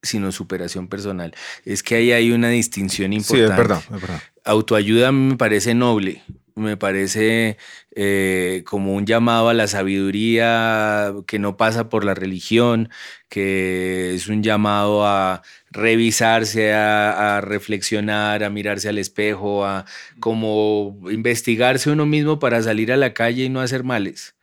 sino 0.01 0.32
superación 0.32 0.88
personal. 0.88 1.34
Es 1.65 1.82
que 1.82 1.96
ahí 1.96 2.12
hay 2.12 2.32
una 2.32 2.50
distinción 2.50 3.12
Sí, 3.12 3.18
importante. 3.18 3.51
es 3.53 3.58
verdad, 3.58 3.84
es 3.96 4.01
verdad. 4.01 4.22
Autoayuda 4.46 5.12
me 5.12 5.38
parece 5.38 5.74
noble, 5.74 6.24
me 6.56 6.78
parece 6.78 7.58
eh, 7.96 8.64
como 8.66 8.94
un 8.96 9.06
llamado 9.06 9.50
a 9.50 9.54
la 9.54 9.68
sabiduría 9.68 11.14
que 11.28 11.40
no 11.40 11.58
pasa 11.58 11.90
por 11.90 12.06
la 12.06 12.14
religión, 12.14 12.90
que 13.30 14.14
es 14.16 14.28
un 14.28 14.44
llamado 14.44 15.06
a 15.06 15.42
revisarse, 15.72 16.74
a, 16.74 17.42
reflexionar, 17.42 18.44
a 18.44 18.50
mirarse 18.50 18.90
al 18.90 18.98
espejo, 19.00 19.66
a 19.66 19.86
como 20.20 20.98
investigarse 21.12 21.90
uno 21.90 22.06
mismo 22.06 22.40
para 22.40 22.62
salir 22.62 22.92
a 22.92 22.98
la 22.98 23.14
calle 23.14 23.46
y 23.46 23.50
no 23.50 23.62
hacer 23.62 23.84
males. 23.84 24.36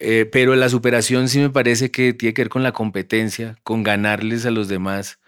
Eh, 0.00 0.26
pero 0.30 0.54
la 0.56 0.68
superación 0.68 1.28
sí 1.28 1.40
me 1.40 1.50
parece 1.50 1.90
que 1.90 2.12
tiene 2.12 2.34
que 2.34 2.42
ver 2.42 2.48
con 2.50 2.62
la 2.62 2.72
competencia, 2.72 3.56
con 3.64 3.82
ganarles 3.82 4.46
a 4.46 4.50
los 4.50 4.68
demás, 4.68 5.18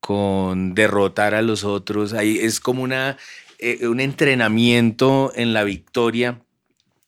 con 0.00 0.74
derrotar 0.74 1.34
a 1.34 1.42
los 1.42 1.64
otros. 1.64 2.12
Ahí 2.12 2.38
es 2.38 2.60
como 2.60 2.82
una, 2.82 3.16
eh, 3.60 3.86
un 3.88 4.00
entrenamiento 4.00 5.32
en 5.34 5.52
la 5.52 5.64
victoria 5.64 6.40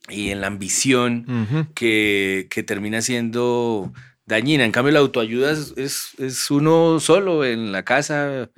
y 0.09 0.31
en 0.31 0.41
la 0.41 0.49
ambición 0.49 1.25
que, 1.75 2.47
que 2.51 2.63
termina 2.63 3.01
siendo 3.03 3.93
dañina. 4.27 4.65
En 4.65 4.73
cambio, 4.73 4.93
la 4.93 5.01
autoayuda 5.01 5.53
es, 5.53 5.75
es- 5.77 6.15
es 6.19 6.51
uno 6.51 6.99
solo 7.01 7.45
en 7.45 7.73
la 7.73 7.85
casa, 7.85 8.51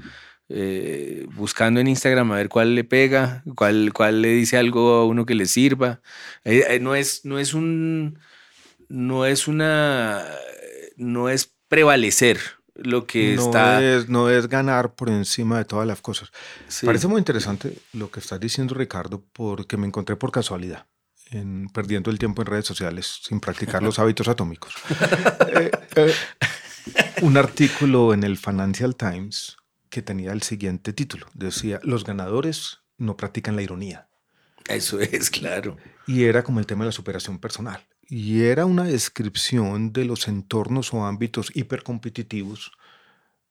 eh, 0.48 1.26
buscando 1.34 1.80
en 1.80 1.86
Instagram 1.88 2.30
a 2.32 2.36
ver 2.36 2.48
cuál 2.48 2.74
le 2.74 2.84
pega, 2.84 3.42
cuál, 3.54 3.92
cuál 3.92 4.22
le 4.22 4.28
dice 4.30 4.56
algo 4.56 4.92
a 4.94 5.06
uno 5.06 5.24
que 5.26 5.34
le 5.34 5.46
sirva. 5.46 6.00
Eh, 6.44 6.64
eh, 6.68 6.80
no, 6.80 6.94
es, 6.94 7.24
no 7.24 7.38
es 7.38 7.54
un. 7.54 8.18
No 8.88 9.24
es 9.26 9.48
una. 9.48 10.24
No 10.96 11.28
es 11.28 11.52
prevalecer 11.68 12.38
lo 12.74 13.06
que 13.06 13.36
no, 13.36 13.44
está. 13.44 13.82
es, 13.82 14.08
no 14.08 14.30
es 14.30 14.48
ganar 14.48 14.94
por 14.94 15.08
encima 15.08 15.58
de 15.58 15.64
todas 15.64 15.86
las 15.86 16.00
cosas. 16.00 16.30
Sí. 16.68 16.86
Parece 16.86 17.06
muy 17.06 17.18
interesante 17.18 17.78
lo 17.92 18.10
que 18.10 18.20
estás 18.20 18.40
diciendo, 18.40 18.74
Ricardo, 18.74 19.22
porque 19.32 19.76
me 19.76 19.86
encontré 19.86 20.16
por 20.16 20.32
casualidad, 20.32 20.86
en, 21.30 21.68
perdiendo 21.68 22.10
el 22.10 22.18
tiempo 22.18 22.42
en 22.42 22.46
redes 22.46 22.66
sociales, 22.66 23.20
sin 23.22 23.40
practicar 23.40 23.82
los 23.82 23.98
hábitos 24.00 24.28
atómicos. 24.28 24.74
Eh, 25.48 25.70
eh, 25.96 26.14
un 27.22 27.36
artículo 27.36 28.12
en 28.12 28.24
el 28.24 28.36
Financial 28.36 28.96
Times 28.96 29.56
que 29.88 30.02
tenía 30.02 30.32
el 30.32 30.42
siguiente 30.42 30.92
título. 30.92 31.26
Decía, 31.34 31.78
los 31.84 32.04
ganadores 32.04 32.80
no 32.98 33.16
practican 33.16 33.54
la 33.56 33.62
ironía. 33.62 34.08
Eso 34.68 35.00
es, 35.00 35.30
claro. 35.30 35.76
Y 36.06 36.24
era 36.24 36.42
como 36.42 36.58
el 36.58 36.66
tema 36.66 36.84
de 36.84 36.88
la 36.88 36.92
superación 36.92 37.38
personal. 37.38 37.86
Y 38.16 38.42
era 38.44 38.64
una 38.64 38.84
descripción 38.84 39.92
de 39.92 40.04
los 40.04 40.28
entornos 40.28 40.94
o 40.94 41.04
ámbitos 41.04 41.50
hipercompetitivos 41.52 42.70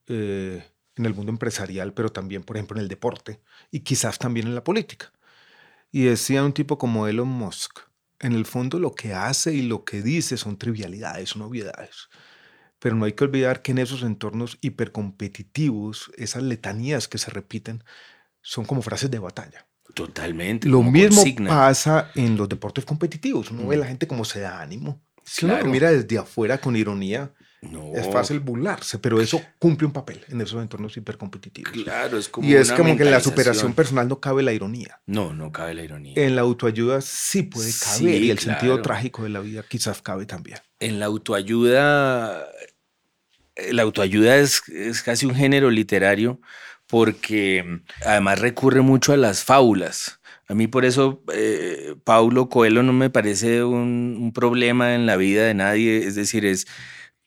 eh, 0.08 0.64
en 0.96 1.06
el 1.06 1.14
mundo 1.14 1.34
empresarial, 1.34 1.94
pero 1.94 2.14
también, 2.14 2.44
por 2.44 2.56
ejemplo, 2.56 2.78
en 2.78 2.84
el 2.84 2.88
deporte 2.88 3.42
y 3.72 3.82
quizás 3.82 4.20
también 4.20 4.48
en 4.48 4.56
la 4.56 4.64
política. 4.64 5.12
Y 5.92 6.04
decía 6.04 6.46
un 6.46 6.54
tipo 6.54 6.78
como 6.78 7.10
Elon 7.10 7.28
Musk, 7.28 7.78
en 8.22 8.32
el 8.32 8.46
fondo 8.46 8.80
lo 8.80 8.96
que 8.96 9.14
hace 9.14 9.54
y 9.54 9.64
lo 9.64 9.84
que 9.84 10.02
dice 10.02 10.38
son 10.38 10.58
trivialidades, 10.58 11.32
son 11.32 11.42
obviedades. 11.42 12.08
Pero 12.80 12.96
no 12.96 13.04
hay 13.04 13.12
que 13.12 13.26
olvidar 13.26 13.64
que 13.64 13.74
en 13.74 13.80
esos 13.80 14.02
entornos 14.02 14.60
hipercompetitivos, 14.62 16.10
esas 16.16 16.42
letanías 16.42 17.10
que 17.10 17.18
se 17.18 17.32
repiten, 17.32 17.84
son 18.42 18.64
como 18.64 18.82
frases 18.82 19.12
de 19.12 19.20
batalla. 19.20 19.68
Totalmente. 19.94 20.68
Lo 20.68 20.82
mismo 20.84 21.16
consigna. 21.18 21.50
pasa 21.50 22.12
en 22.16 22.36
los 22.36 22.50
deportes 22.50 22.84
competitivos. 22.86 23.52
Uno 23.52 23.68
ve 23.68 23.76
a 23.76 23.80
la 23.80 23.86
gente 23.86 24.08
como 24.08 24.26
se 24.26 24.40
da 24.40 24.62
ánimo. 24.62 25.02
Si 25.24 25.46
uno 25.46 25.58
lo 25.58 25.66
mira 25.66 25.92
desde 25.92 26.18
afuera 26.18 26.58
con 26.60 26.76
ironía, 26.76 27.32
No, 27.62 27.94
es 27.96 28.12
fácil 28.12 28.42
burlarse, 28.42 29.00
pero 29.00 29.22
eso 29.22 29.42
cumple 29.58 29.88
un 29.88 29.94
papel 29.94 30.20
en 30.28 30.42
esos 30.42 30.62
entornos 30.62 30.98
hipercompetitivos. 30.98 31.72
Claro, 31.72 32.18
es 32.18 32.28
como 32.28 32.46
y 32.46 32.56
es 32.56 32.68
una 32.68 32.78
como 32.78 32.98
que 32.98 33.04
en 33.04 33.12
la 33.12 33.22
superación 33.22 33.74
personal 33.74 34.10
no 34.10 34.20
cabe 34.20 34.44
la 34.44 34.52
ironía. 34.52 35.00
No, 35.06 35.34
no 35.34 35.50
cabe 35.54 35.74
la 35.74 35.84
ironía. 35.84 36.14
En 36.18 36.36
la 36.36 36.42
autoayuda 36.42 37.00
sí 37.00 37.44
puede 37.44 37.72
caber 37.72 37.98
Sí, 38.00 38.08
y 38.26 38.32
el 38.32 38.40
sentido 38.40 38.82
trágico 38.82 39.24
de 39.24 39.30
la 39.30 39.40
vida 39.40 39.64
quizás 39.66 40.02
cabe 40.02 40.26
también. 40.26 40.58
en 40.82 41.00
la 41.00 41.06
autoayuda, 41.06 42.46
eh, 43.56 43.72
la 43.74 43.84
autoayuda 43.84 44.36
es, 44.38 44.62
es 44.68 45.02
casi 45.02 45.26
un 45.26 45.36
género 45.36 45.70
literario 45.72 46.42
porque 46.94 47.64
mm, 47.66 48.06
además 48.06 48.40
recurre 48.40 48.82
mucho 48.82 49.14
a 49.14 49.18
las 49.18 49.44
fábulas. 49.44 50.20
A 50.48 50.54
mí 50.54 50.68
por 50.68 50.86
eso 50.86 51.24
eh, 51.34 51.96
Paulo 52.04 52.50
Coelho 52.50 52.84
no 52.84 52.94
me 52.94 53.10
parece 53.10 53.64
un, 53.64 54.16
un 54.22 54.32
problema 54.32 54.94
en 54.94 55.08
la 55.08 55.16
vida 55.18 55.44
de 55.48 55.56
nadie, 55.56 56.06
es 56.06 56.14
decir, 56.14 56.46
es... 56.46 56.68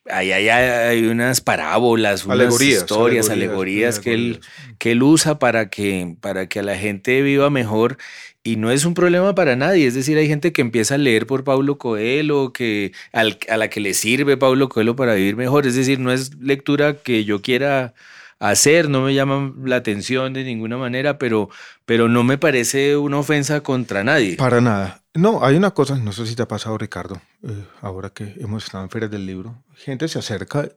Ahí 0.09 0.31
hay, 0.31 0.49
hay 0.49 1.05
unas 1.09 1.41
parábolas, 1.41 2.25
unas 2.27 2.39
Alegorías, 2.39 2.79
historias, 2.83 3.29
alegorías, 3.29 3.99
alegorías, 3.99 3.99
que, 3.99 4.15
él, 4.15 4.21
alegorías. 4.41 4.77
que 4.79 4.93
él 4.93 5.03
usa 5.03 5.39
para 5.41 5.69
que, 5.69 6.17
para 6.21 6.49
que 6.49 6.61
a 6.61 6.63
la 6.63 6.77
gente 6.77 7.23
viva 7.23 7.51
mejor 7.51 7.97
y 8.45 8.55
no 8.55 8.71
es 8.71 8.85
un 8.85 8.95
problema 8.95 9.35
para 9.35 9.57
nadie. 9.57 9.85
Es 9.89 9.95
decir, 9.95 10.17
hay 10.17 10.29
gente 10.29 10.53
que 10.53 10.61
empieza 10.63 10.95
a 10.95 10.99
leer 10.99 11.27
por 11.27 11.43
Paulo 11.43 11.77
Coelho, 11.79 12.53
que, 12.53 12.93
al- 13.13 13.39
a 13.49 13.57
la 13.57 13.69
que 13.69 13.81
le 13.81 13.95
sirve 13.95 14.37
Paulo 14.37 14.69
Coelho 14.69 14.95
para 14.95 15.15
vivir 15.15 15.35
mejor. 15.35 15.67
Es 15.67 15.75
decir, 15.75 15.99
no 15.99 16.13
es 16.13 16.37
lectura 16.37 16.99
que 17.03 17.25
yo 17.25 17.43
quiera 17.43 17.93
hacer, 18.39 18.89
no 18.89 19.03
me 19.03 19.15
llama 19.15 19.53
la 19.65 19.77
atención 19.77 20.33
de 20.33 20.45
ninguna 20.45 20.77
manera, 20.77 21.19
pero, 21.19 21.49
pero 21.85 22.09
no 22.09 22.23
me 22.25 22.39
parece 22.39 22.97
una 22.97 23.19
ofensa 23.19 23.63
contra 23.63 24.05
nadie. 24.05 24.37
Para 24.37 24.61
nada. 24.61 25.03
No, 25.15 25.45
hay 25.45 25.57
una 25.57 25.71
cosa, 25.73 25.97
no 25.97 26.13
sé 26.13 26.27
si 26.27 26.37
te 26.37 26.43
ha 26.43 26.49
pasado, 26.49 26.77
Ricardo, 26.77 27.21
eh, 27.43 27.65
ahora 27.81 28.11
que 28.11 28.35
hemos 28.39 28.65
estado 28.65 28.85
en 28.85 28.91
ferias 28.91 29.11
del 29.11 29.25
libro, 29.25 29.63
gente 29.75 30.09
se 30.09 30.19
acerca 30.19 30.69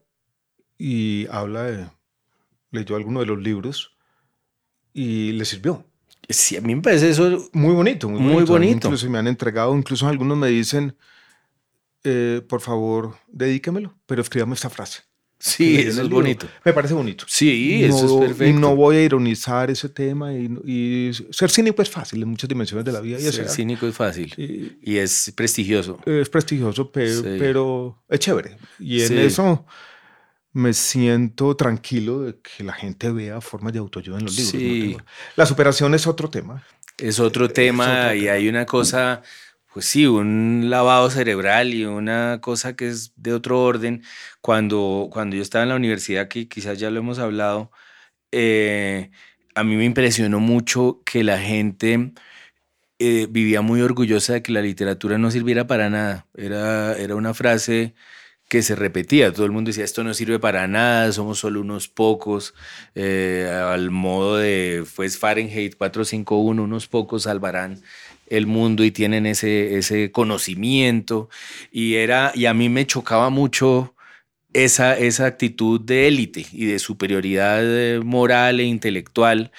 y 0.77 1.27
habla 1.29 1.63
de, 1.63 1.87
leyó 2.71 2.95
alguno 2.95 3.19
de 3.19 3.25
los 3.25 3.39
libros 3.39 3.97
y 4.93 5.33
le 5.33 5.43
sirvió. 5.43 5.85
Sí, 6.29 6.55
a 6.55 6.61
mí 6.61 6.75
me 6.75 6.81
parece 6.81 7.09
eso 7.09 7.49
Muy 7.53 7.73
bonito, 7.73 8.07
muy 8.07 8.19
Muy 8.21 8.33
bonito. 8.33 8.53
bonito. 8.53 8.87
Incluso 8.87 9.09
me 9.09 9.17
han 9.17 9.27
entregado, 9.27 9.75
incluso 9.75 10.07
algunos 10.07 10.37
me 10.37 10.47
dicen, 10.47 10.95
eh, 12.03 12.41
por 12.47 12.61
favor, 12.61 13.17
dedíquemelo, 13.27 13.93
pero 14.05 14.21
escríbame 14.21 14.53
esta 14.53 14.69
frase. 14.69 15.01
Sí, 15.41 15.79
en 15.81 15.87
eso 15.87 16.01
es 16.01 16.09
bonito. 16.09 16.47
Me 16.65 16.73
parece 16.73 16.93
bonito. 16.93 17.23
Sí, 17.27 17.81
eso 17.83 18.05
No- 18.05 18.23
es 18.23 18.27
perfecto. 18.29 18.59
No 18.59 18.75
voy 18.75 18.97
a 18.97 19.03
ironizar 19.03 19.71
ese 19.71 19.87
tema 19.87 20.33
y, 20.33 20.49
y 20.65 21.11
ser 21.31 21.49
cínico 21.49 21.81
es 21.81 21.89
fácil 21.89 22.21
en 22.21 22.27
muchas 22.29 22.49
dimensiones 22.49 22.83
de 22.85 22.91
la 22.91 22.99
vida. 22.99 23.17
Y 23.19 23.21
Ser 23.31 23.47
cínico 23.47 23.87
es 23.87 23.95
fácil 23.95 24.33
y- 24.37 24.77
y 24.83 24.97
es 24.97 25.31
prestigioso. 25.35 25.97
es 26.05 26.27
prestigioso, 26.29 26.91
pero, 26.91 27.21
Sí. 27.23 27.35
pero 27.39 28.03
es 28.09 28.19
chévere. 28.19 28.57
Y 28.79 29.01
en 29.01 29.07
Sí. 29.07 29.17
eso 29.17 29.65
me 30.51 30.73
siento 30.73 31.55
tranquilo 31.55 32.21
de 32.23 32.35
que 32.41 32.63
la 32.63 32.73
gente 32.73 33.11
vea 33.11 33.39
formas 33.39 33.71
de 33.71 33.79
autoayuda 33.79 34.17
en 34.17 34.25
los 34.25 34.35
libros. 34.35 34.53
no 34.55 34.59
Sí. 34.59 34.81
tengo- 34.89 35.05
La 35.35 35.45
superación 35.45 35.93
es 35.93 36.05
otro 36.07 36.29
tema. 36.29 36.63
Es 36.97 37.19
otro 37.19 37.49
tema 37.49 37.85
otro 38.07 38.15
y 38.15 38.19
tema. 38.21 38.33
hay 38.33 38.49
una 38.49 38.65
cosa, 38.65 39.21
pues 39.73 39.85
sí, 39.85 40.05
un 40.07 40.69
lavado 40.69 41.09
cerebral 41.11 41.73
y 41.73 41.85
una 41.85 42.39
cosa 42.41 42.75
que 42.75 42.87
es 42.89 43.13
de 43.15 43.33
otro 43.33 43.61
orden. 43.63 44.03
Cuando, 44.41 45.09
cuando 45.11 45.35
yo 45.35 45.41
estaba 45.41 45.63
en 45.63 45.69
la 45.69 45.75
universidad, 45.75 46.27
que 46.27 46.47
quizás 46.49 46.79
ya 46.79 46.89
lo 46.91 46.99
hemos 46.99 47.19
hablado, 47.19 47.71
eh, 48.31 49.11
a 49.55 49.63
mí 49.63 49.75
me 49.75 49.85
impresionó 49.85 50.39
mucho 50.39 51.01
que 51.05 51.23
la 51.23 51.39
gente 51.39 52.13
eh, 52.99 53.27
vivía 53.29 53.61
muy 53.61 53.81
orgullosa 53.81 54.33
de 54.33 54.43
que 54.43 54.51
la 54.51 54.61
literatura 54.61 55.17
no 55.17 55.31
sirviera 55.31 55.67
para 55.67 55.89
nada. 55.89 56.27
Era, 56.35 56.97
era 56.97 57.15
una 57.15 57.33
frase 57.33 57.95
que 58.49 58.61
se 58.63 58.75
repetía. 58.75 59.31
Todo 59.33 59.45
el 59.45 59.51
mundo 59.51 59.69
decía, 59.69 59.85
esto 59.85 60.03
no 60.03 60.13
sirve 60.13 60.39
para 60.39 60.67
nada, 60.67 61.11
somos 61.13 61.39
solo 61.39 61.61
unos 61.61 61.87
pocos. 61.87 62.53
eh, 62.95 63.49
al 63.49 63.91
modo 63.91 64.37
de, 64.37 64.83
pues, 64.95 65.17
Fahrenheit 65.19 65.75
451, 65.77 66.63
unos 66.63 66.87
pocos 66.87 67.23
salvarán 67.23 67.81
el 68.29 68.47
mundo 68.47 68.83
y 68.83 68.91
tienen 68.91 69.25
ese, 69.25 69.77
ese 69.77 70.11
conocimiento. 70.11 71.29
Y, 71.71 71.95
era, 71.95 72.31
y 72.35 72.45
a 72.45 72.53
mí 72.53 72.69
me 72.69 72.85
chocaba 72.85 73.29
mucho 73.29 73.95
esa, 74.53 74.97
esa 74.97 75.25
actitud 75.25 75.79
de 75.79 76.07
élite 76.07 76.45
y 76.51 76.65
de 76.65 76.79
superioridad 76.79 77.61
eh, 77.63 77.99
moral 78.03 78.59
e 78.59 78.63
intelectual. 78.63 79.51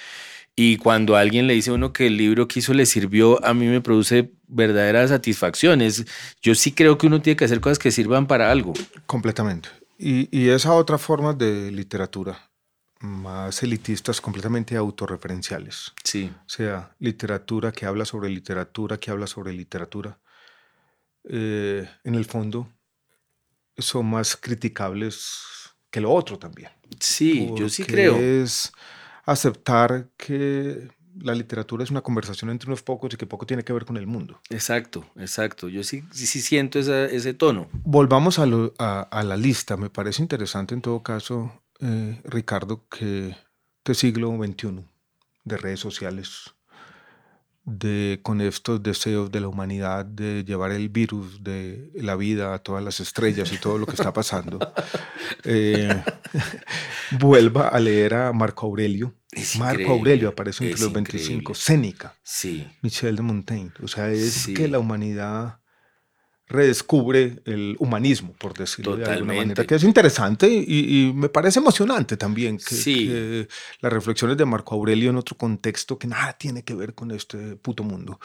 Y 0.55 0.77
cuando 0.77 1.15
alguien 1.15 1.47
le 1.47 1.53
dice 1.53 1.71
a 1.71 1.73
uno 1.73 1.93
que 1.93 2.07
el 2.07 2.17
libro 2.17 2.47
que 2.47 2.59
hizo 2.59 2.73
le 2.73 2.85
sirvió, 2.85 3.43
a 3.45 3.53
mí 3.53 3.67
me 3.67 3.81
produce 3.81 4.31
verdaderas 4.47 5.09
satisfacciones. 5.09 6.05
Yo 6.41 6.55
sí 6.55 6.73
creo 6.73 6.97
que 6.97 7.07
uno 7.07 7.21
tiene 7.21 7.37
que 7.37 7.45
hacer 7.45 7.61
cosas 7.61 7.79
que 7.79 7.91
sirvan 7.91 8.27
para 8.27 8.51
algo. 8.51 8.73
Completamente. 9.05 9.69
Y, 9.97 10.27
y 10.37 10.49
esa 10.49 10.73
otra 10.73 10.97
forma 10.97 11.33
de 11.33 11.71
literatura, 11.71 12.50
más 13.01 13.61
elitistas, 13.63 14.21
completamente 14.21 14.75
autorreferenciales. 14.75 15.91
Sí. 16.03 16.31
O 16.45 16.49
sea, 16.49 16.95
literatura 16.99 17.71
que 17.71 17.85
habla 17.85 18.05
sobre 18.05 18.29
literatura, 18.29 18.97
que 18.97 19.11
habla 19.11 19.27
sobre 19.27 19.53
literatura. 19.53 20.19
Eh, 21.23 21.87
en 22.03 22.15
el 22.15 22.25
fondo, 22.25 22.67
son 23.77 24.07
más 24.07 24.35
criticables 24.35 25.35
que 25.89 26.01
lo 26.01 26.11
otro 26.11 26.37
también. 26.39 26.69
Sí, 26.99 27.49
yo 27.55 27.69
sí 27.69 27.83
creo. 27.83 28.17
Es 28.17 28.71
aceptar 29.25 30.09
que 30.17 30.89
la 31.19 31.35
literatura 31.35 31.83
es 31.83 31.91
una 31.91 32.01
conversación 32.01 32.49
entre 32.49 32.67
unos 32.69 32.81
pocos 32.83 33.13
y 33.13 33.17
que 33.17 33.25
poco 33.25 33.45
tiene 33.45 33.63
que 33.63 33.73
ver 33.73 33.85
con 33.85 33.97
el 33.97 34.07
mundo. 34.07 34.39
Exacto, 34.49 35.05
exacto. 35.17 35.67
Yo 35.69 35.83
sí, 35.83 36.03
sí, 36.11 36.25
sí 36.25 36.41
siento 36.41 36.79
esa- 36.79 37.05
ese 37.05 37.33
tono. 37.33 37.69
Volvamos 37.83 38.39
a, 38.39 38.45
lo- 38.45 38.73
a- 38.79 39.01
a 39.01 39.23
la 39.23 39.37
lista. 39.37 39.77
Me 39.77 39.89
parece 39.89 40.21
interesante 40.21 40.73
en 40.73 40.81
todo 40.81 41.03
caso, 41.03 41.60
eh, 41.81 42.21
Ricardo, 42.23 42.87
que 42.89 43.35
este 43.79 43.93
siglo 43.95 44.31
XXI 44.37 44.85
de 45.43 45.57
redes 45.57 45.79
sociales, 45.79 46.53
de, 47.63 48.19
con 48.23 48.41
estos 48.41 48.81
deseos 48.81 49.31
de 49.31 49.39
la 49.39 49.47
humanidad 49.47 50.03
de 50.05 50.43
llevar 50.43 50.71
el 50.71 50.89
virus 50.89 51.43
de 51.43 51.91
la 51.95 52.15
vida 52.15 52.53
a 52.55 52.59
todas 52.59 52.83
las 52.83 52.99
estrellas 52.99 53.51
y 53.53 53.57
todo 53.59 53.77
lo 53.77 53.85
que 53.85 53.93
está 53.93 54.11
pasando, 54.13 54.59
eh, 55.43 56.03
vuelva 57.19 57.67
a 57.69 57.79
leer 57.79 58.13
a 58.15 58.33
Marco 58.33 58.65
Aurelio. 58.65 59.13
Es 59.31 59.57
Marco 59.57 59.91
Aurelio 59.91 60.29
aparece 60.29 60.65
entre 60.69 60.81
los 60.83 60.91
25, 60.91 61.31
increíble. 61.33 61.55
Séneca. 61.55 62.15
Sí, 62.23 62.67
Michel 62.81 63.15
de 63.15 63.21
Montaigne. 63.21 63.71
O 63.81 63.87
sea, 63.87 64.09
es 64.09 64.33
Sí. 64.33 64.53
que 64.53 64.67
la 64.67 64.79
humanidad 64.79 65.60
redescubre 66.51 67.39
el 67.45 67.75
humanismo, 67.79 68.33
por 68.33 68.53
decirlo 68.53 68.91
de 68.97 69.03
alguna 69.05 69.15
Totalmente. 69.15 69.41
manera, 69.55 69.65
que 69.67 69.75
es 69.75 69.83
interesante 69.83 70.47
y, 70.49 70.65
y 71.07 71.13
me 71.13 71.29
parece 71.29 71.59
emocionante 71.59 72.17
también 72.17 72.57
que, 72.57 72.75
Sí. 72.75 73.07
que 73.07 73.47
las 73.79 73.91
reflexiones 73.93 74.37
de 74.37 74.45
Marco 74.45 74.75
Aurelio 74.75 75.09
en 75.09 75.15
otro 75.17 75.37
contexto 75.37 75.97
que 75.97 76.07
nada 76.07 76.33
tiene 76.33 76.63
que 76.63 76.73
ver 76.75 76.93
con 76.93 77.11
este 77.11 77.55
puto 77.55 77.83
mundo 77.83 78.19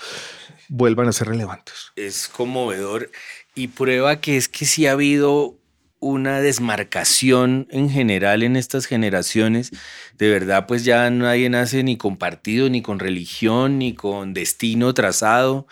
vuelvan 0.69 1.09
a 1.09 1.13
ser 1.13 1.29
relevantes. 1.29 1.93
es 1.97 2.29
conmovedor 2.29 3.11
y 3.55 3.69
prueba 3.69 4.21
que 4.21 4.37
es 4.37 4.49
que 4.49 4.67
sí 4.67 4.87
ha 4.87 4.93
habido 4.93 5.57
una 5.99 6.41
desmarcación 6.41 7.67
en 7.71 7.89
general 7.89 8.43
en 8.43 8.55
estas 8.57 8.85
generaciones. 8.87 9.71
De 10.19 10.29
verdad, 10.31 10.67
pues 10.67 10.85
ya 10.85 11.09
nadie 11.11 11.49
nace 11.49 11.83
ni 11.83 11.97
con 11.97 12.19
partido, 12.19 12.69
ni 12.69 12.83
con 12.83 12.99
religión, 12.99 13.79
ni 13.79 13.95
con 13.95 14.35
destino 14.35 14.93
trazado. 14.93 15.67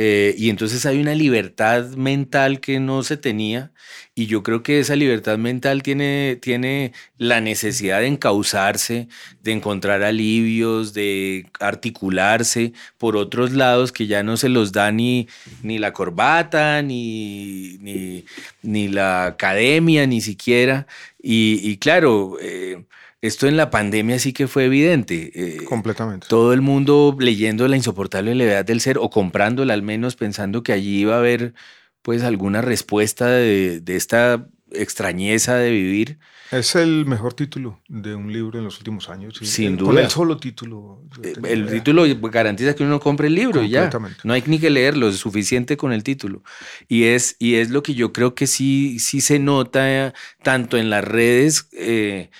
Eh, 0.00 0.32
y 0.38 0.48
entonces 0.48 0.86
hay 0.86 1.00
una 1.00 1.16
libertad 1.16 1.84
mental 1.96 2.60
que 2.60 2.78
no 2.78 3.02
se 3.02 3.16
tenía. 3.16 3.72
Y 4.14 4.26
yo 4.26 4.44
creo 4.44 4.62
que 4.62 4.78
esa 4.78 4.94
libertad 4.94 5.38
mental 5.38 5.82
tiene, 5.82 6.38
tiene 6.40 6.92
la 7.16 7.40
necesidad 7.40 7.98
de 7.98 8.06
encauzarse, 8.06 9.08
de 9.42 9.50
encontrar 9.52 10.04
alivios, 10.04 10.94
de 10.94 11.50
articularse 11.58 12.74
por 12.96 13.16
otros 13.16 13.50
lados 13.50 13.90
que 13.90 14.06
ya 14.06 14.22
no 14.22 14.36
se 14.36 14.48
los 14.48 14.70
da 14.70 14.92
ni, 14.92 15.26
ni 15.64 15.78
la 15.78 15.92
corbata, 15.92 16.80
ni, 16.82 17.78
ni, 17.78 18.24
ni 18.62 18.86
la 18.86 19.26
academia, 19.26 20.06
ni 20.06 20.20
siquiera. 20.20 20.86
Y, 21.20 21.76
claro, 21.78 22.36
eh, 22.40 22.84
esto 23.20 23.46
en 23.48 23.56
la 23.56 23.70
pandemia 23.70 24.18
sí 24.18 24.32
que 24.32 24.46
fue 24.48 24.64
evidente. 24.66 25.30
eh, 25.34 25.64
Completamente. 25.64 26.26
todo 26.28 26.52
el 26.52 26.60
mundo 26.60 27.16
leyendo 27.18 27.66
La 27.68 27.76
insoportable 27.76 28.34
levedad 28.34 28.64
del 28.64 28.80
ser 28.80 28.98
o 28.98 29.10
comprándola 29.10 29.74
al 29.74 29.82
menos 29.82 30.16
pensando 30.16 30.62
que 30.62 30.72
allí 30.72 31.00
iba 31.00 31.14
a 31.16 31.18
haber 31.18 31.54
pues 32.02 32.22
alguna 32.22 32.60
respuesta 32.62 33.26
de, 33.28 33.80
de 33.80 33.96
esta 33.96 34.46
extrañeza 34.70 35.56
de 35.56 35.70
vivir. 35.70 36.18
Es 36.50 36.74
el 36.76 37.04
mejor 37.04 37.34
título 37.34 37.82
de 37.88 38.14
un 38.14 38.32
libro 38.32 38.58
en 38.58 38.64
los 38.64 38.78
últimos 38.78 39.10
años. 39.10 39.34
y 39.42 39.46
Sin 39.46 39.72
el- 39.72 39.78
Con 39.78 39.94
duda. 39.94 40.02
el 40.04 40.10
solo 40.10 40.36
título. 40.38 41.02
Eh, 41.22 41.34
El 41.44 41.60
idea. 41.64 41.72
título 41.72 42.04
garantiza 42.30 42.74
que 42.74 42.84
uno 42.84 43.00
compre 43.00 43.26
el 43.26 43.34
libro 43.34 43.62
y 43.62 43.68
ya. 43.70 43.90
No 44.24 44.32
hay 44.32 44.42
ni 44.46 44.58
que 44.58 44.70
leerlo, 44.70 45.08
es 45.08 45.16
suficiente 45.16 45.76
con 45.76 45.92
el 45.92 46.02
título. 46.04 46.42
Y 46.86 47.04
es, 47.04 47.36
y 47.38 47.56
es 47.56 47.68
lo 47.70 47.82
que 47.82 47.94
yo 47.94 48.12
creo 48.14 48.34
que 48.34 48.46
sí, 48.46 48.98
sí 48.98 49.20
se 49.20 49.38
nota 49.38 50.06
eh, 50.08 50.12
tanto 50.42 50.78
en 50.78 50.88
las 50.88 51.04
redes. 51.04 51.68
eh, 51.72 52.30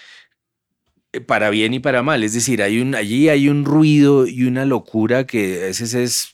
para 1.27 1.51
bien 1.51 1.75
y 1.75 1.81
para 1.81 2.03
mal, 2.03 2.23
es 2.25 2.35
decir, 2.35 2.63
hay 2.63 2.95
allí 2.95 3.29
hay 3.29 3.49
un 3.49 3.65
ruido 3.65 4.27
y 4.27 4.45
una 4.45 4.65
locura 4.65 5.27
que 5.27 5.63
a 5.63 5.67
veces 5.67 5.95
es 5.95 6.33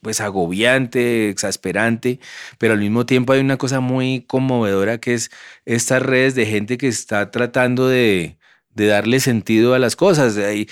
pues 0.00 0.20
agobiante, 0.20 1.28
exasperante, 1.28 2.20
pero 2.58 2.74
al 2.74 2.80
mismo 2.80 3.06
tiempo 3.06 3.32
hay 3.32 3.40
una 3.40 3.58
cosa 3.58 3.80
muy 3.80 4.24
conmovedora 4.26 4.98
que 4.98 5.14
es 5.14 5.30
estas 5.66 6.02
redes 6.02 6.34
de 6.34 6.46
gente 6.46 6.78
que 6.78 6.88
está 6.88 7.30
tratando 7.30 7.88
de, 7.88 8.36
darle 8.74 9.20
sentido 9.20 9.74
a 9.74 9.78
las 9.78 9.94
cosas, 9.94 10.38
ahí, 10.38 10.66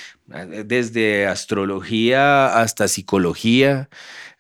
desde 0.64 1.27
astrología 1.27 2.59
hasta 2.59 2.88
psicología, 2.88 3.90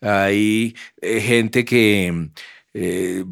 hay 0.00 0.74
eh, 1.02 1.20
gente 1.20 1.64
que 1.66 2.30
eh, 2.80 3.24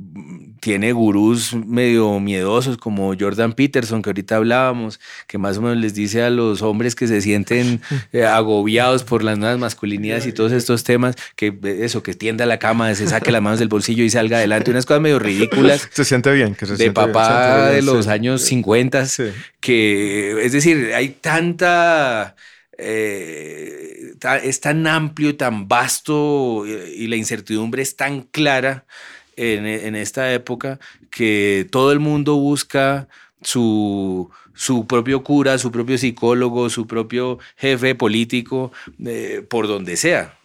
tiene 0.61 0.91
gurús 0.93 1.55
medio 1.55 2.19
miedosos 2.19 2.77
como 2.79 3.15
Jordan 3.19 3.53
Peterson, 3.53 4.03
que 4.03 4.11
ahorita 4.11 4.37
hablábamos, 4.37 4.99
que 5.29 5.39
más 5.39 5.59
o 5.59 5.63
menos 5.63 5.77
les 5.77 5.95
dice 5.95 6.23
a 6.23 6.31
los 6.31 6.63
hombres 6.63 6.97
que 6.97 7.07
se 7.07 7.21
sienten 7.21 7.81
eh, 8.13 8.25
agobiados 8.25 9.05
por 9.05 9.23
las 9.23 9.39
nuevas 9.39 9.59
masculinidades 9.59 10.27
y 10.27 10.33
todos 10.33 10.51
estos 10.53 10.83
temas, 10.83 11.15
que 11.37 11.49
eh, 11.63 11.79
eso, 11.83 12.03
que 12.03 12.15
tienda 12.15 12.47
la 12.47 12.59
cama, 12.59 12.93
se 12.97 13.07
saque 13.07 13.31
las 13.31 13.43
manos 13.43 13.61
del 13.61 13.69
bolsillo 13.69 14.03
y 14.03 14.11
salga 14.11 14.39
adelante, 14.39 14.71
unas 14.73 14.87
cosas 14.87 15.03
medio 15.03 15.19
ridículas 15.21 15.89
Se 15.93 16.05
siente 16.05 16.33
bien. 16.33 16.55
Que 16.57 16.67
se 16.67 16.73
de 16.73 16.79
siente 16.79 17.01
bien, 17.01 17.13
papá 17.13 17.27
siente 17.55 17.67
de 17.77 17.81
bien, 17.83 17.87
los 17.87 18.05
sí. 18.07 18.11
años 18.11 18.43
50, 18.43 19.07
Sí. 19.07 19.25
que 19.61 20.45
es 20.45 20.53
decir, 20.53 20.93
hay 20.95 21.11
tanta... 21.11 22.35
eh, 22.79 24.15
ta- 24.19 24.39
es 24.39 24.61
tan 24.61 24.87
amplio, 24.87 25.37
tan 25.37 25.69
vasto 25.69 26.65
y 26.67 27.07
la 27.07 27.17
incertidumbre 27.17 27.83
es 27.83 27.97
tan 27.97 28.23
clara 28.23 28.87
en, 29.37 29.67
en 29.67 29.95
esta 29.95 30.33
época 30.33 30.79
que 31.11 31.67
todo 31.71 31.93
el 31.93 32.01
mundo 32.01 32.37
busca 32.37 33.09
su, 33.43 34.31
su 34.55 34.87
propio 34.87 35.23
cura, 35.23 35.59
su 35.59 35.71
propio 35.71 35.99
psicólogo, 35.99 36.69
su 36.71 36.87
propio 36.87 37.39
jefe 37.57 37.95
político, 37.95 38.73
eh, 39.05 39.47
por 39.49 39.69
donde 39.69 39.97
sea. 39.97 40.39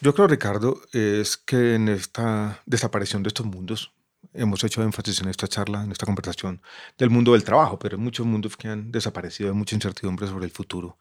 Yo 0.00 0.14
creo, 0.14 0.28
Ricardo, 0.28 0.80
es 0.92 1.36
que 1.36 1.74
en 1.74 1.88
esta 1.88 2.62
desaparición 2.66 3.22
de 3.22 3.28
estos 3.28 3.46
mundos, 3.46 3.92
hemos 4.32 4.62
hecho 4.64 4.82
énfasis 4.82 5.20
en 5.20 5.28
esta 5.28 5.48
charla, 5.48 5.82
en 5.82 5.92
esta 5.92 6.06
conversación, 6.06 6.60
del 6.98 7.10
mundo 7.10 7.32
del 7.32 7.44
trabajo, 7.44 7.78
pero 7.78 7.96
hay 7.96 8.02
muchos 8.02 8.26
mundos 8.26 8.56
que 8.56 8.68
han 8.68 8.90
desaparecido, 8.92 9.50
hay 9.50 9.56
mucha 9.56 9.74
incertidumbre 9.74 10.26
sobre 10.26 10.44
el 10.44 10.50
futuro. 10.50 10.98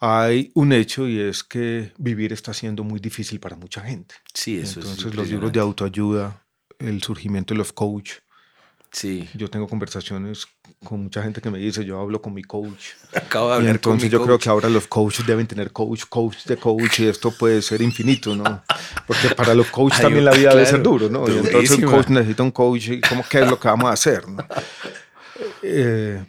Hay 0.00 0.50
un 0.54 0.72
hecho 0.72 1.06
y 1.06 1.20
es 1.20 1.44
que 1.44 1.92
vivir 1.98 2.32
está 2.32 2.54
siendo 2.54 2.82
muy 2.84 3.00
difícil 3.00 3.38
para 3.38 3.56
mucha 3.56 3.82
gente. 3.82 4.14
Sí, 4.32 4.58
eso 4.58 4.80
Entonces, 4.80 5.06
es 5.06 5.14
los 5.14 5.28
libros 5.28 5.52
de 5.52 5.60
autoayuda, 5.60 6.42
el 6.78 7.02
surgimiento 7.02 7.52
de 7.52 7.58
los 7.58 7.72
coach. 7.72 8.12
Sí, 8.92 9.28
Yo 9.34 9.48
tengo 9.48 9.68
conversaciones 9.68 10.48
con 10.82 11.04
mucha 11.04 11.22
gente 11.22 11.40
que 11.40 11.50
me 11.50 11.58
dice, 11.58 11.84
yo 11.84 12.00
hablo 12.00 12.20
con 12.20 12.34
mi 12.34 12.42
coach. 12.42 12.86
acabo 13.14 13.48
de 13.50 13.54
Y 13.54 13.56
hablar 13.58 13.80
con 13.80 13.92
entonces 13.92 14.10
mi 14.10 14.18
yo 14.18 14.24
creo 14.24 14.38
que 14.38 14.48
ahora 14.48 14.68
los 14.68 14.86
coaches 14.88 15.24
deben 15.26 15.46
tener 15.46 15.70
coach, 15.70 16.04
coach 16.08 16.44
de 16.46 16.56
coach 16.56 17.00
y 17.00 17.06
esto 17.06 17.30
puede 17.30 17.62
ser 17.62 17.82
infinito, 17.82 18.34
¿no? 18.34 18.62
Porque 19.06 19.28
para 19.30 19.54
los 19.54 19.66
coaches 19.68 20.00
también 20.00 20.24
un- 20.24 20.30
la 20.30 20.32
vida 20.32 20.50
debe 20.50 20.62
claro, 20.62 20.76
ser 20.76 20.82
duro, 20.82 21.08
¿no? 21.08 21.28
Y 21.28 21.36
entonces 21.36 21.52
durísima. 21.52 21.92
coach 21.92 22.08
necesita 22.08 22.42
un 22.42 22.50
coach 22.50 22.88
y 22.88 23.00
¿cómo 23.00 23.22
qué 23.28 23.40
es 23.40 23.48
lo 23.48 23.60
que 23.60 23.68
vamos 23.68 23.90
a 23.90 23.92
hacer? 23.92 24.26
¿no? 24.28 24.38
Eh, 25.62 26.24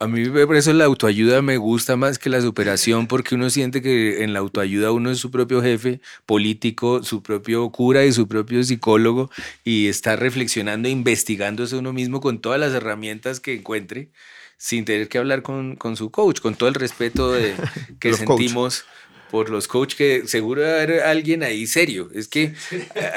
A 0.00 0.08
mí 0.08 0.28
por 0.28 0.56
eso 0.56 0.72
la 0.72 0.86
autoayuda 0.86 1.40
me 1.40 1.56
gusta 1.56 1.96
más 1.96 2.18
que 2.18 2.28
la 2.28 2.40
superación 2.40 3.06
porque 3.06 3.36
uno 3.36 3.48
siente 3.48 3.80
que 3.80 4.24
en 4.24 4.32
la 4.32 4.40
autoayuda 4.40 4.90
uno 4.90 5.10
es 5.10 5.18
su 5.18 5.30
propio 5.30 5.62
jefe 5.62 6.00
político, 6.26 7.02
su 7.04 7.22
propio 7.22 7.70
cura 7.70 8.04
y 8.04 8.12
su 8.12 8.26
propio 8.26 8.62
psicólogo 8.64 9.30
y 9.64 9.86
está 9.86 10.16
reflexionando 10.16 10.88
e 10.88 10.90
investigándose 10.90 11.76
uno 11.76 11.92
mismo 11.92 12.20
con 12.20 12.40
todas 12.40 12.58
las 12.58 12.72
herramientas 12.72 13.38
que 13.38 13.54
encuentre 13.54 14.10
sin 14.56 14.84
tener 14.84 15.08
que 15.08 15.18
hablar 15.18 15.42
con, 15.42 15.76
con 15.76 15.96
su 15.96 16.10
coach, 16.10 16.40
con 16.40 16.54
todo 16.56 16.68
el 16.68 16.74
respeto 16.74 17.30
de, 17.30 17.54
que 18.00 18.14
sentimos 18.14 18.84
por 19.34 19.50
los 19.50 19.66
coaches 19.66 19.96
que 19.96 20.28
seguro 20.28 20.60
debe 20.60 20.74
haber 20.76 21.00
alguien 21.02 21.42
ahí 21.42 21.66
serio. 21.66 22.08
Es 22.14 22.28
que 22.28 22.54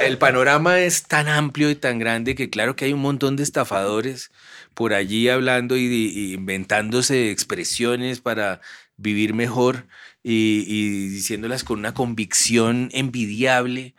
el 0.04 0.18
panorama 0.18 0.80
es 0.80 1.04
tan 1.04 1.28
amplio 1.28 1.70
y 1.70 1.76
tan 1.76 2.00
grande 2.00 2.34
que 2.34 2.50
claro 2.50 2.76
que 2.76 2.86
hay 2.86 2.94
un 2.94 3.02
montón 3.02 3.36
de 3.36 3.44
estafadores 3.44 4.32
por 4.74 4.96
allí 4.96 5.30
hablando 5.30 5.78
y, 5.78 5.84
y 5.84 6.34
inventándose 6.34 7.30
expresiones 7.30 8.20
para 8.20 8.62
vivir 8.96 9.36
mejor 9.36 9.86
y, 10.24 10.64
y 10.66 11.08
diciéndolas 11.10 11.64
con 11.64 11.78
una 11.78 11.94
convicción 11.94 12.90
envidiable 12.94 13.94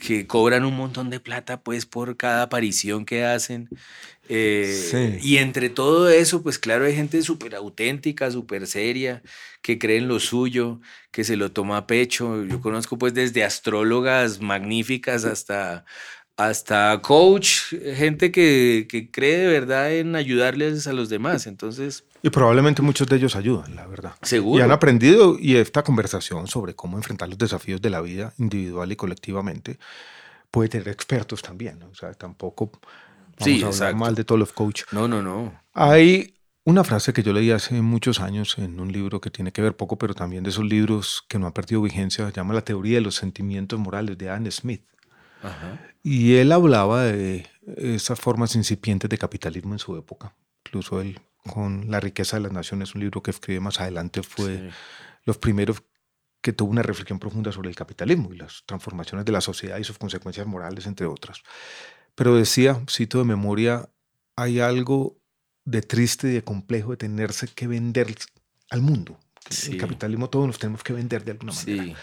que 0.00 0.26
cobran 0.26 0.64
un 0.64 0.76
montón 0.76 1.10
de 1.10 1.20
plata 1.20 1.60
pues 1.60 1.86
por 1.86 2.16
cada 2.16 2.42
aparición 2.42 3.04
que 3.04 3.24
hacen. 3.24 3.68
Eh, 4.28 5.20
y 5.22 5.36
entre 5.36 5.70
todo 5.70 6.08
eso, 6.08 6.42
pues 6.42 6.58
claro, 6.58 6.84
hay 6.84 6.94
gente 6.96 7.22
súper 7.22 7.54
auténtica, 7.54 8.30
súper 8.30 8.66
seria, 8.66 9.22
que 9.62 9.78
cree 9.78 9.98
en 9.98 10.08
lo 10.08 10.18
suyo, 10.18 10.80
que 11.12 11.22
se 11.22 11.36
lo 11.36 11.52
toma 11.52 11.76
a 11.76 11.86
pecho. 11.86 12.44
Yo 12.44 12.60
conozco 12.60 12.98
pues 12.98 13.14
desde 13.14 13.44
astrólogas 13.44 14.40
magníficas 14.40 15.24
hasta, 15.24 15.84
hasta 16.36 17.00
coach, 17.02 17.74
gente 17.94 18.32
que, 18.32 18.86
que 18.88 19.10
cree 19.10 19.38
de 19.38 19.46
verdad 19.46 19.94
en 19.94 20.16
ayudarles 20.16 20.88
a 20.88 20.92
los 20.92 21.08
demás. 21.08 21.46
Entonces... 21.46 22.04
Y 22.22 22.30
probablemente 22.30 22.82
muchos 22.82 23.06
de 23.06 23.16
ellos 23.16 23.36
ayudan, 23.36 23.76
la 23.76 23.86
verdad. 23.86 23.95
Seguro. 24.26 24.58
Y 24.58 24.62
han 24.62 24.72
aprendido, 24.72 25.36
y 25.38 25.56
esta 25.56 25.82
conversación 25.82 26.46
sobre 26.48 26.74
cómo 26.74 26.96
enfrentar 26.96 27.28
los 27.28 27.38
desafíos 27.38 27.80
de 27.80 27.90
la 27.90 28.00
vida 28.00 28.34
individual 28.38 28.90
y 28.90 28.96
colectivamente 28.96 29.78
puede 30.50 30.68
tener 30.68 30.88
expertos 30.88 31.42
también. 31.42 31.82
O 31.84 31.94
sea, 31.94 32.12
tampoco 32.14 32.72
vamos 33.38 33.80
a 33.80 33.86
hablar 33.86 34.00
mal 34.00 34.14
de 34.14 34.24
todos 34.24 34.38
los 34.38 34.52
coaches. 34.52 34.86
No, 34.90 35.06
no, 35.06 35.22
no. 35.22 35.58
Hay 35.72 36.34
una 36.64 36.82
frase 36.82 37.12
que 37.12 37.22
yo 37.22 37.32
leí 37.32 37.52
hace 37.52 37.80
muchos 37.80 38.18
años 38.20 38.58
en 38.58 38.80
un 38.80 38.90
libro 38.90 39.20
que 39.20 39.30
tiene 39.30 39.52
que 39.52 39.62
ver 39.62 39.76
poco, 39.76 39.96
pero 39.98 40.14
también 40.14 40.42
de 40.42 40.50
esos 40.50 40.64
libros 40.64 41.24
que 41.28 41.38
no 41.38 41.46
han 41.46 41.52
perdido 41.52 41.80
vigencia, 41.80 42.26
se 42.26 42.32
llama 42.32 42.54
La 42.54 42.62
teoría 42.62 42.96
de 42.96 43.02
los 43.02 43.14
sentimientos 43.14 43.78
morales 43.78 44.18
de 44.18 44.30
Anne 44.30 44.50
Smith. 44.50 44.82
Y 46.02 46.34
él 46.34 46.50
hablaba 46.50 47.04
de 47.04 47.46
esas 47.76 48.18
formas 48.18 48.56
incipientes 48.56 49.08
de 49.08 49.16
capitalismo 49.16 49.74
en 49.74 49.78
su 49.78 49.96
época. 49.96 50.34
Incluso 50.64 51.00
él 51.00 51.20
con 51.46 51.90
La 51.90 52.00
riqueza 52.00 52.36
de 52.36 52.42
las 52.42 52.52
naciones, 52.52 52.94
un 52.94 53.00
libro 53.00 53.22
que 53.22 53.30
escribe 53.30 53.60
más 53.60 53.80
adelante, 53.80 54.22
fue 54.22 54.70
los 55.24 55.38
primeros 55.38 55.82
que 56.40 56.52
tuvo 56.52 56.70
una 56.70 56.82
reflexión 56.82 57.18
profunda 57.18 57.50
sobre 57.50 57.68
el 57.68 57.74
capitalismo 57.74 58.32
y 58.32 58.36
las 58.36 58.62
transformaciones 58.66 59.24
de 59.24 59.32
la 59.32 59.40
sociedad 59.40 59.78
y 59.78 59.84
sus 59.84 59.98
consecuencias 59.98 60.46
morales, 60.46 60.86
entre 60.86 61.06
otras. 61.06 61.42
Pero 62.14 62.36
decía, 62.36 62.80
cito 62.88 63.18
de 63.18 63.24
memoria, 63.24 63.88
hay 64.36 64.60
algo 64.60 65.18
de 65.64 65.82
triste 65.82 66.28
y 66.28 66.32
de 66.32 66.44
complejo 66.44 66.92
de 66.92 66.98
tenerse 66.98 67.48
que 67.48 67.66
vender 67.66 68.14
al 68.70 68.80
mundo. 68.82 69.18
El 69.68 69.78
capitalismo 69.78 70.30
todos 70.30 70.46
nos 70.46 70.58
tenemos 70.58 70.82
que 70.82 70.92
vender 70.92 71.24
de 71.24 71.32
alguna 71.32 71.52
manera. 71.52 71.96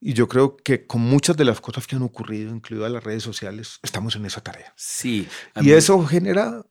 Y 0.00 0.14
yo 0.14 0.28
creo 0.28 0.56
que 0.56 0.86
con 0.86 1.02
muchas 1.02 1.36
de 1.36 1.44
las 1.44 1.60
cosas 1.60 1.86
que 1.86 1.94
han 1.94 2.02
ocurrido, 2.02 2.54
incluidas 2.54 2.90
las 2.90 3.04
redes 3.04 3.22
sociales, 3.22 3.78
estamos 3.82 4.16
en 4.16 4.24
esa 4.24 4.40
tarea. 4.40 4.72
Sí. 4.76 5.28
Y 5.60 5.72
eso 5.72 6.04
genera 6.06 6.64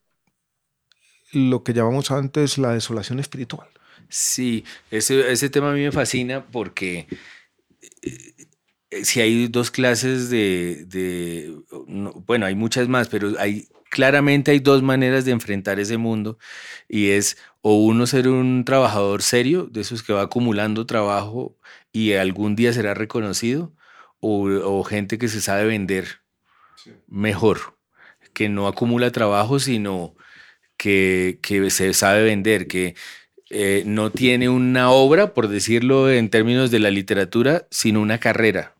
lo 1.31 1.63
que 1.63 1.73
llamamos 1.73 2.11
antes 2.11 2.57
la 2.57 2.73
desolación 2.73 3.19
espiritual. 3.19 3.67
Sí, 4.09 4.63
ese, 4.89 5.31
ese 5.31 5.49
tema 5.49 5.71
a 5.71 5.73
mí 5.73 5.81
me 5.81 5.91
fascina 5.91 6.45
porque 6.47 7.07
eh, 8.01 8.47
eh, 8.89 9.05
si 9.05 9.21
hay 9.21 9.47
dos 9.47 9.69
clases 9.69 10.29
de, 10.29 10.85
de 10.87 11.55
bueno, 12.25 12.45
hay 12.45 12.55
muchas 12.55 12.87
más, 12.87 13.07
pero 13.07 13.33
hay 13.39 13.67
claramente 13.89 14.51
hay 14.51 14.59
dos 14.59 14.81
maneras 14.81 15.25
de 15.25 15.31
enfrentar 15.31 15.79
ese 15.79 15.97
mundo 15.97 16.37
y 16.87 17.09
es 17.09 17.37
o 17.61 17.75
uno 17.83 18.07
ser 18.07 18.27
un 18.29 18.63
trabajador 18.65 19.21
serio, 19.21 19.67
de 19.69 19.81
esos 19.81 20.03
que 20.03 20.13
va 20.13 20.21
acumulando 20.21 20.85
trabajo 20.85 21.57
y 21.91 22.13
algún 22.13 22.55
día 22.55 22.71
será 22.73 22.93
reconocido, 22.93 23.73
o, 24.19 24.47
o 24.49 24.83
gente 24.83 25.17
que 25.17 25.27
se 25.27 25.41
sabe 25.41 25.65
vender 25.65 26.21
mejor, 27.07 27.77
que 28.33 28.49
no 28.49 28.67
acumula 28.67 29.11
trabajo, 29.11 29.59
sino 29.59 30.15
que, 30.79 31.39
que 31.41 31.69
se 31.69 31.93
sabe 31.93 32.23
vender, 32.23 32.65
que 32.67 32.95
eh, 33.49 33.83
no 33.85 34.11
tiene 34.11 34.47
una 34.47 34.91
obra, 34.91 35.33
por 35.33 35.49
decirlo 35.49 36.09
en 36.09 36.29
términos 36.29 36.71
de 36.71 36.79
la 36.79 36.89
literatura, 36.89 37.67
sino 37.69 38.01
una 38.01 38.17
carrera. 38.17 38.73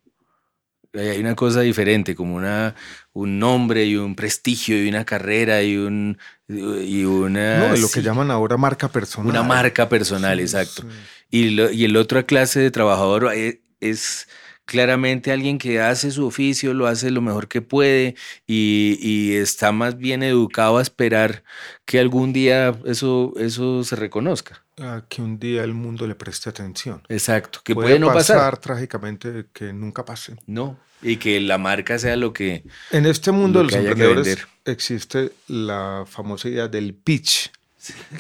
Hay 0.94 1.20
una 1.20 1.36
cosa 1.36 1.62
diferente, 1.62 2.16
como 2.16 2.36
una, 2.36 2.74
un 3.14 3.38
nombre 3.38 3.86
y 3.86 3.98
un 3.98 4.16
prestigio 4.16 4.82
y 4.82 4.88
una 4.88 5.04
carrera 5.06 5.62
y, 5.62 5.76
un, 5.78 6.18
y 6.48 7.04
una... 7.04 7.68
No, 7.68 7.76
lo 7.76 7.90
que 7.90 8.02
llaman 8.02 8.32
ahora 8.32 8.58
marca 8.58 8.88
personal. 8.88 9.30
Una 9.30 9.44
marca 9.44 9.90
personal, 9.90 10.40
exacto. 10.40 10.84
Y, 11.30 11.50
lo, 11.50 11.70
y 11.70 11.84
el 11.84 11.96
otra 11.98 12.24
clase 12.24 12.60
de 12.62 12.72
trabajador 12.72 13.32
eh, 13.36 13.62
es 13.82 14.28
claramente 14.70 15.32
alguien 15.32 15.58
que 15.58 15.82
hace 15.82 16.12
su 16.12 16.28
oficio, 16.28 16.76
lo 16.76 16.86
hace 16.86 17.10
lo 17.10 17.22
mejor 17.22 17.48
que 17.48 17.64
puede 17.64 18.16
y, 18.46 19.34
está 19.34 19.72
más 19.72 19.98
bien 19.98 20.22
educado 20.22 20.78
a 20.78 20.82
esperar 20.84 21.44
que 21.86 22.00
algún 22.00 22.34
día 22.34 22.78
eso, 22.86 23.34
eso 23.38 23.84
se 23.84 23.96
reconozca. 23.96 24.64
que 25.10 25.24
un 25.24 25.40
día 25.40 25.64
el 25.64 25.74
mundo 25.74 26.06
le 26.06 26.14
preste 26.14 26.52
atención. 26.52 27.02
Exacto, 27.10 27.62
que 27.64 27.74
puede, 27.74 27.98
no 27.98 28.14
pasar. 28.14 28.60
trágicamente 28.60 29.48
que 29.54 29.74
nunca 29.74 30.06
pase. 30.06 30.36
No, 30.46 30.78
y 31.02 31.18
que 31.18 31.42
la 31.42 31.58
marca 31.58 31.98
sea 31.98 32.16
lo 32.16 32.32
que... 32.32 32.64
En 32.92 33.08
este 33.08 33.32
mundo 33.32 33.60
de 33.60 33.66
los 33.66 33.74
emprendedores 33.74 34.48
existe 34.66 35.32
la 35.48 36.06
famosa 36.08 36.48
idea 36.48 36.68
del 36.68 36.94
pitch, 36.94 37.52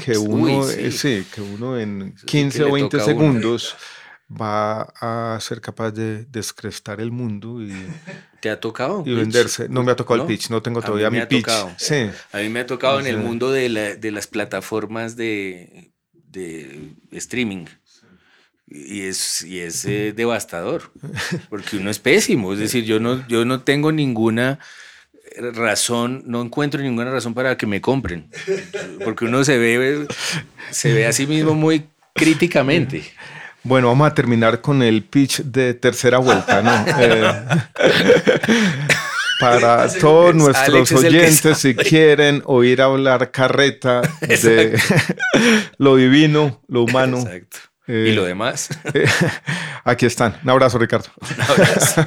que 0.03 0.17
uno, 0.17 0.63
sí. 0.63 1.27
que 1.31 1.41
uno 1.41 1.77
en 1.77 2.15
15 2.25 2.63
o 2.63 2.71
20 2.71 2.99
segundos 3.01 3.75
va 4.29 4.93
a 5.01 5.39
ser 5.41 5.61
capaz 5.61 5.91
de 5.91 6.25
descrestar 6.25 7.01
el 7.01 7.11
mundo 7.11 7.61
y... 7.61 7.73
¿Te 8.39 8.49
ha 8.49 8.59
tocado? 8.59 9.03
Y 9.05 9.13
venderse. 9.13 9.67
No 9.67 9.83
me 9.83 9.91
ha 9.91 9.95
tocado 9.97 10.21
el 10.21 10.27
pitch, 10.27 10.49
no 10.49 10.61
tengo 10.61 10.81
todavía 10.81 11.09
mi 11.09 11.25
pitch. 11.25 11.49
Sí. 11.75 12.09
A 12.31 12.37
mí 12.37 12.47
me 12.47 12.61
ha 12.61 12.65
tocado 12.65 12.99
en 13.01 13.07
el 13.07 13.17
mundo 13.17 13.51
de, 13.51 13.67
la, 13.67 13.95
de 13.95 14.11
las 14.11 14.27
plataformas 14.27 15.17
de, 15.17 15.91
de 16.13 16.93
streaming. 17.11 17.65
Y 18.65 19.01
es, 19.01 19.41
y 19.41 19.59
es 19.59 19.83
eh, 19.85 20.13
devastador, 20.15 20.91
porque 21.49 21.77
uno 21.77 21.89
es 21.89 21.99
pésimo. 21.99 22.53
Es 22.53 22.59
decir, 22.59 22.85
yo 22.85 23.01
no, 23.01 23.27
yo 23.27 23.43
no 23.43 23.61
tengo 23.63 23.91
ninguna 23.91 24.59
razón, 25.37 26.23
no 26.25 26.41
encuentro 26.41 26.81
ninguna 26.81 27.11
razón 27.11 27.33
para 27.33 27.57
que 27.57 27.65
me 27.65 27.81
compren, 27.81 28.29
porque 29.03 29.25
uno 29.25 29.43
se 29.43 29.57
ve, 29.57 30.07
se 30.71 30.93
ve 30.93 31.05
a 31.07 31.13
sí 31.13 31.27
mismo 31.27 31.55
muy 31.55 31.85
críticamente. 32.13 33.03
Bueno, 33.63 33.87
vamos 33.87 34.09
a 34.09 34.13
terminar 34.13 34.61
con 34.61 34.81
el 34.81 35.03
pitch 35.03 35.43
de 35.43 35.73
tercera 35.73 36.17
vuelta, 36.17 36.61
¿no? 36.61 36.69
Eh, 36.99 37.31
para 39.39 39.87
todos 39.87 40.35
nuestros 40.35 40.91
oyentes, 40.91 41.59
si 41.59 41.73
quieren 41.73 42.41
oír 42.45 42.81
hablar 42.81 43.31
carreta 43.31 44.01
de 44.21 44.77
lo 45.77 45.95
divino, 45.95 46.61
lo 46.67 46.83
humano. 46.83 47.19
Exacto. 47.19 47.57
Eh, 47.87 48.09
y 48.09 48.13
lo 48.13 48.25
demás. 48.25 48.69
aquí 49.85 50.05
están. 50.05 50.37
Un 50.43 50.49
abrazo, 50.49 50.77
Ricardo. 50.77 51.07
Un 51.21 51.41
abrazo. 51.41 52.05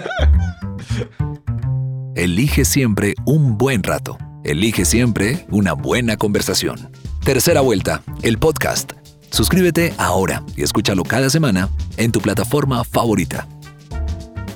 Elige 2.14 2.64
siempre 2.66 3.14
un 3.24 3.56
buen 3.56 3.82
rato. 3.82 4.18
Elige 4.44 4.84
siempre 4.84 5.46
una 5.48 5.72
buena 5.72 6.16
conversación. 6.18 6.92
Tercera 7.24 7.62
vuelta, 7.62 8.02
el 8.22 8.38
podcast 8.38 8.92
Suscríbete 9.32 9.94
ahora 9.96 10.42
y 10.56 10.62
escúchalo 10.62 11.04
cada 11.04 11.30
semana 11.30 11.70
en 11.96 12.12
tu 12.12 12.20
plataforma 12.20 12.84
favorita. 12.84 13.48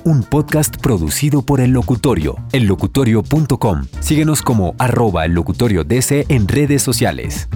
Un 0.03 0.23
podcast 0.23 0.77
producido 0.77 1.41
por 1.41 1.59
El 1.59 1.71
Locutorio, 1.71 2.37
ellocutorio.com. 2.53 3.87
Síguenos 3.99 4.41
como 4.43 4.75
arroba 4.77 5.25
el 5.25 5.33
locutorio 5.33 5.83
DC 5.83 6.27
en 6.29 6.47
redes 6.47 6.83
sociales. 6.83 7.49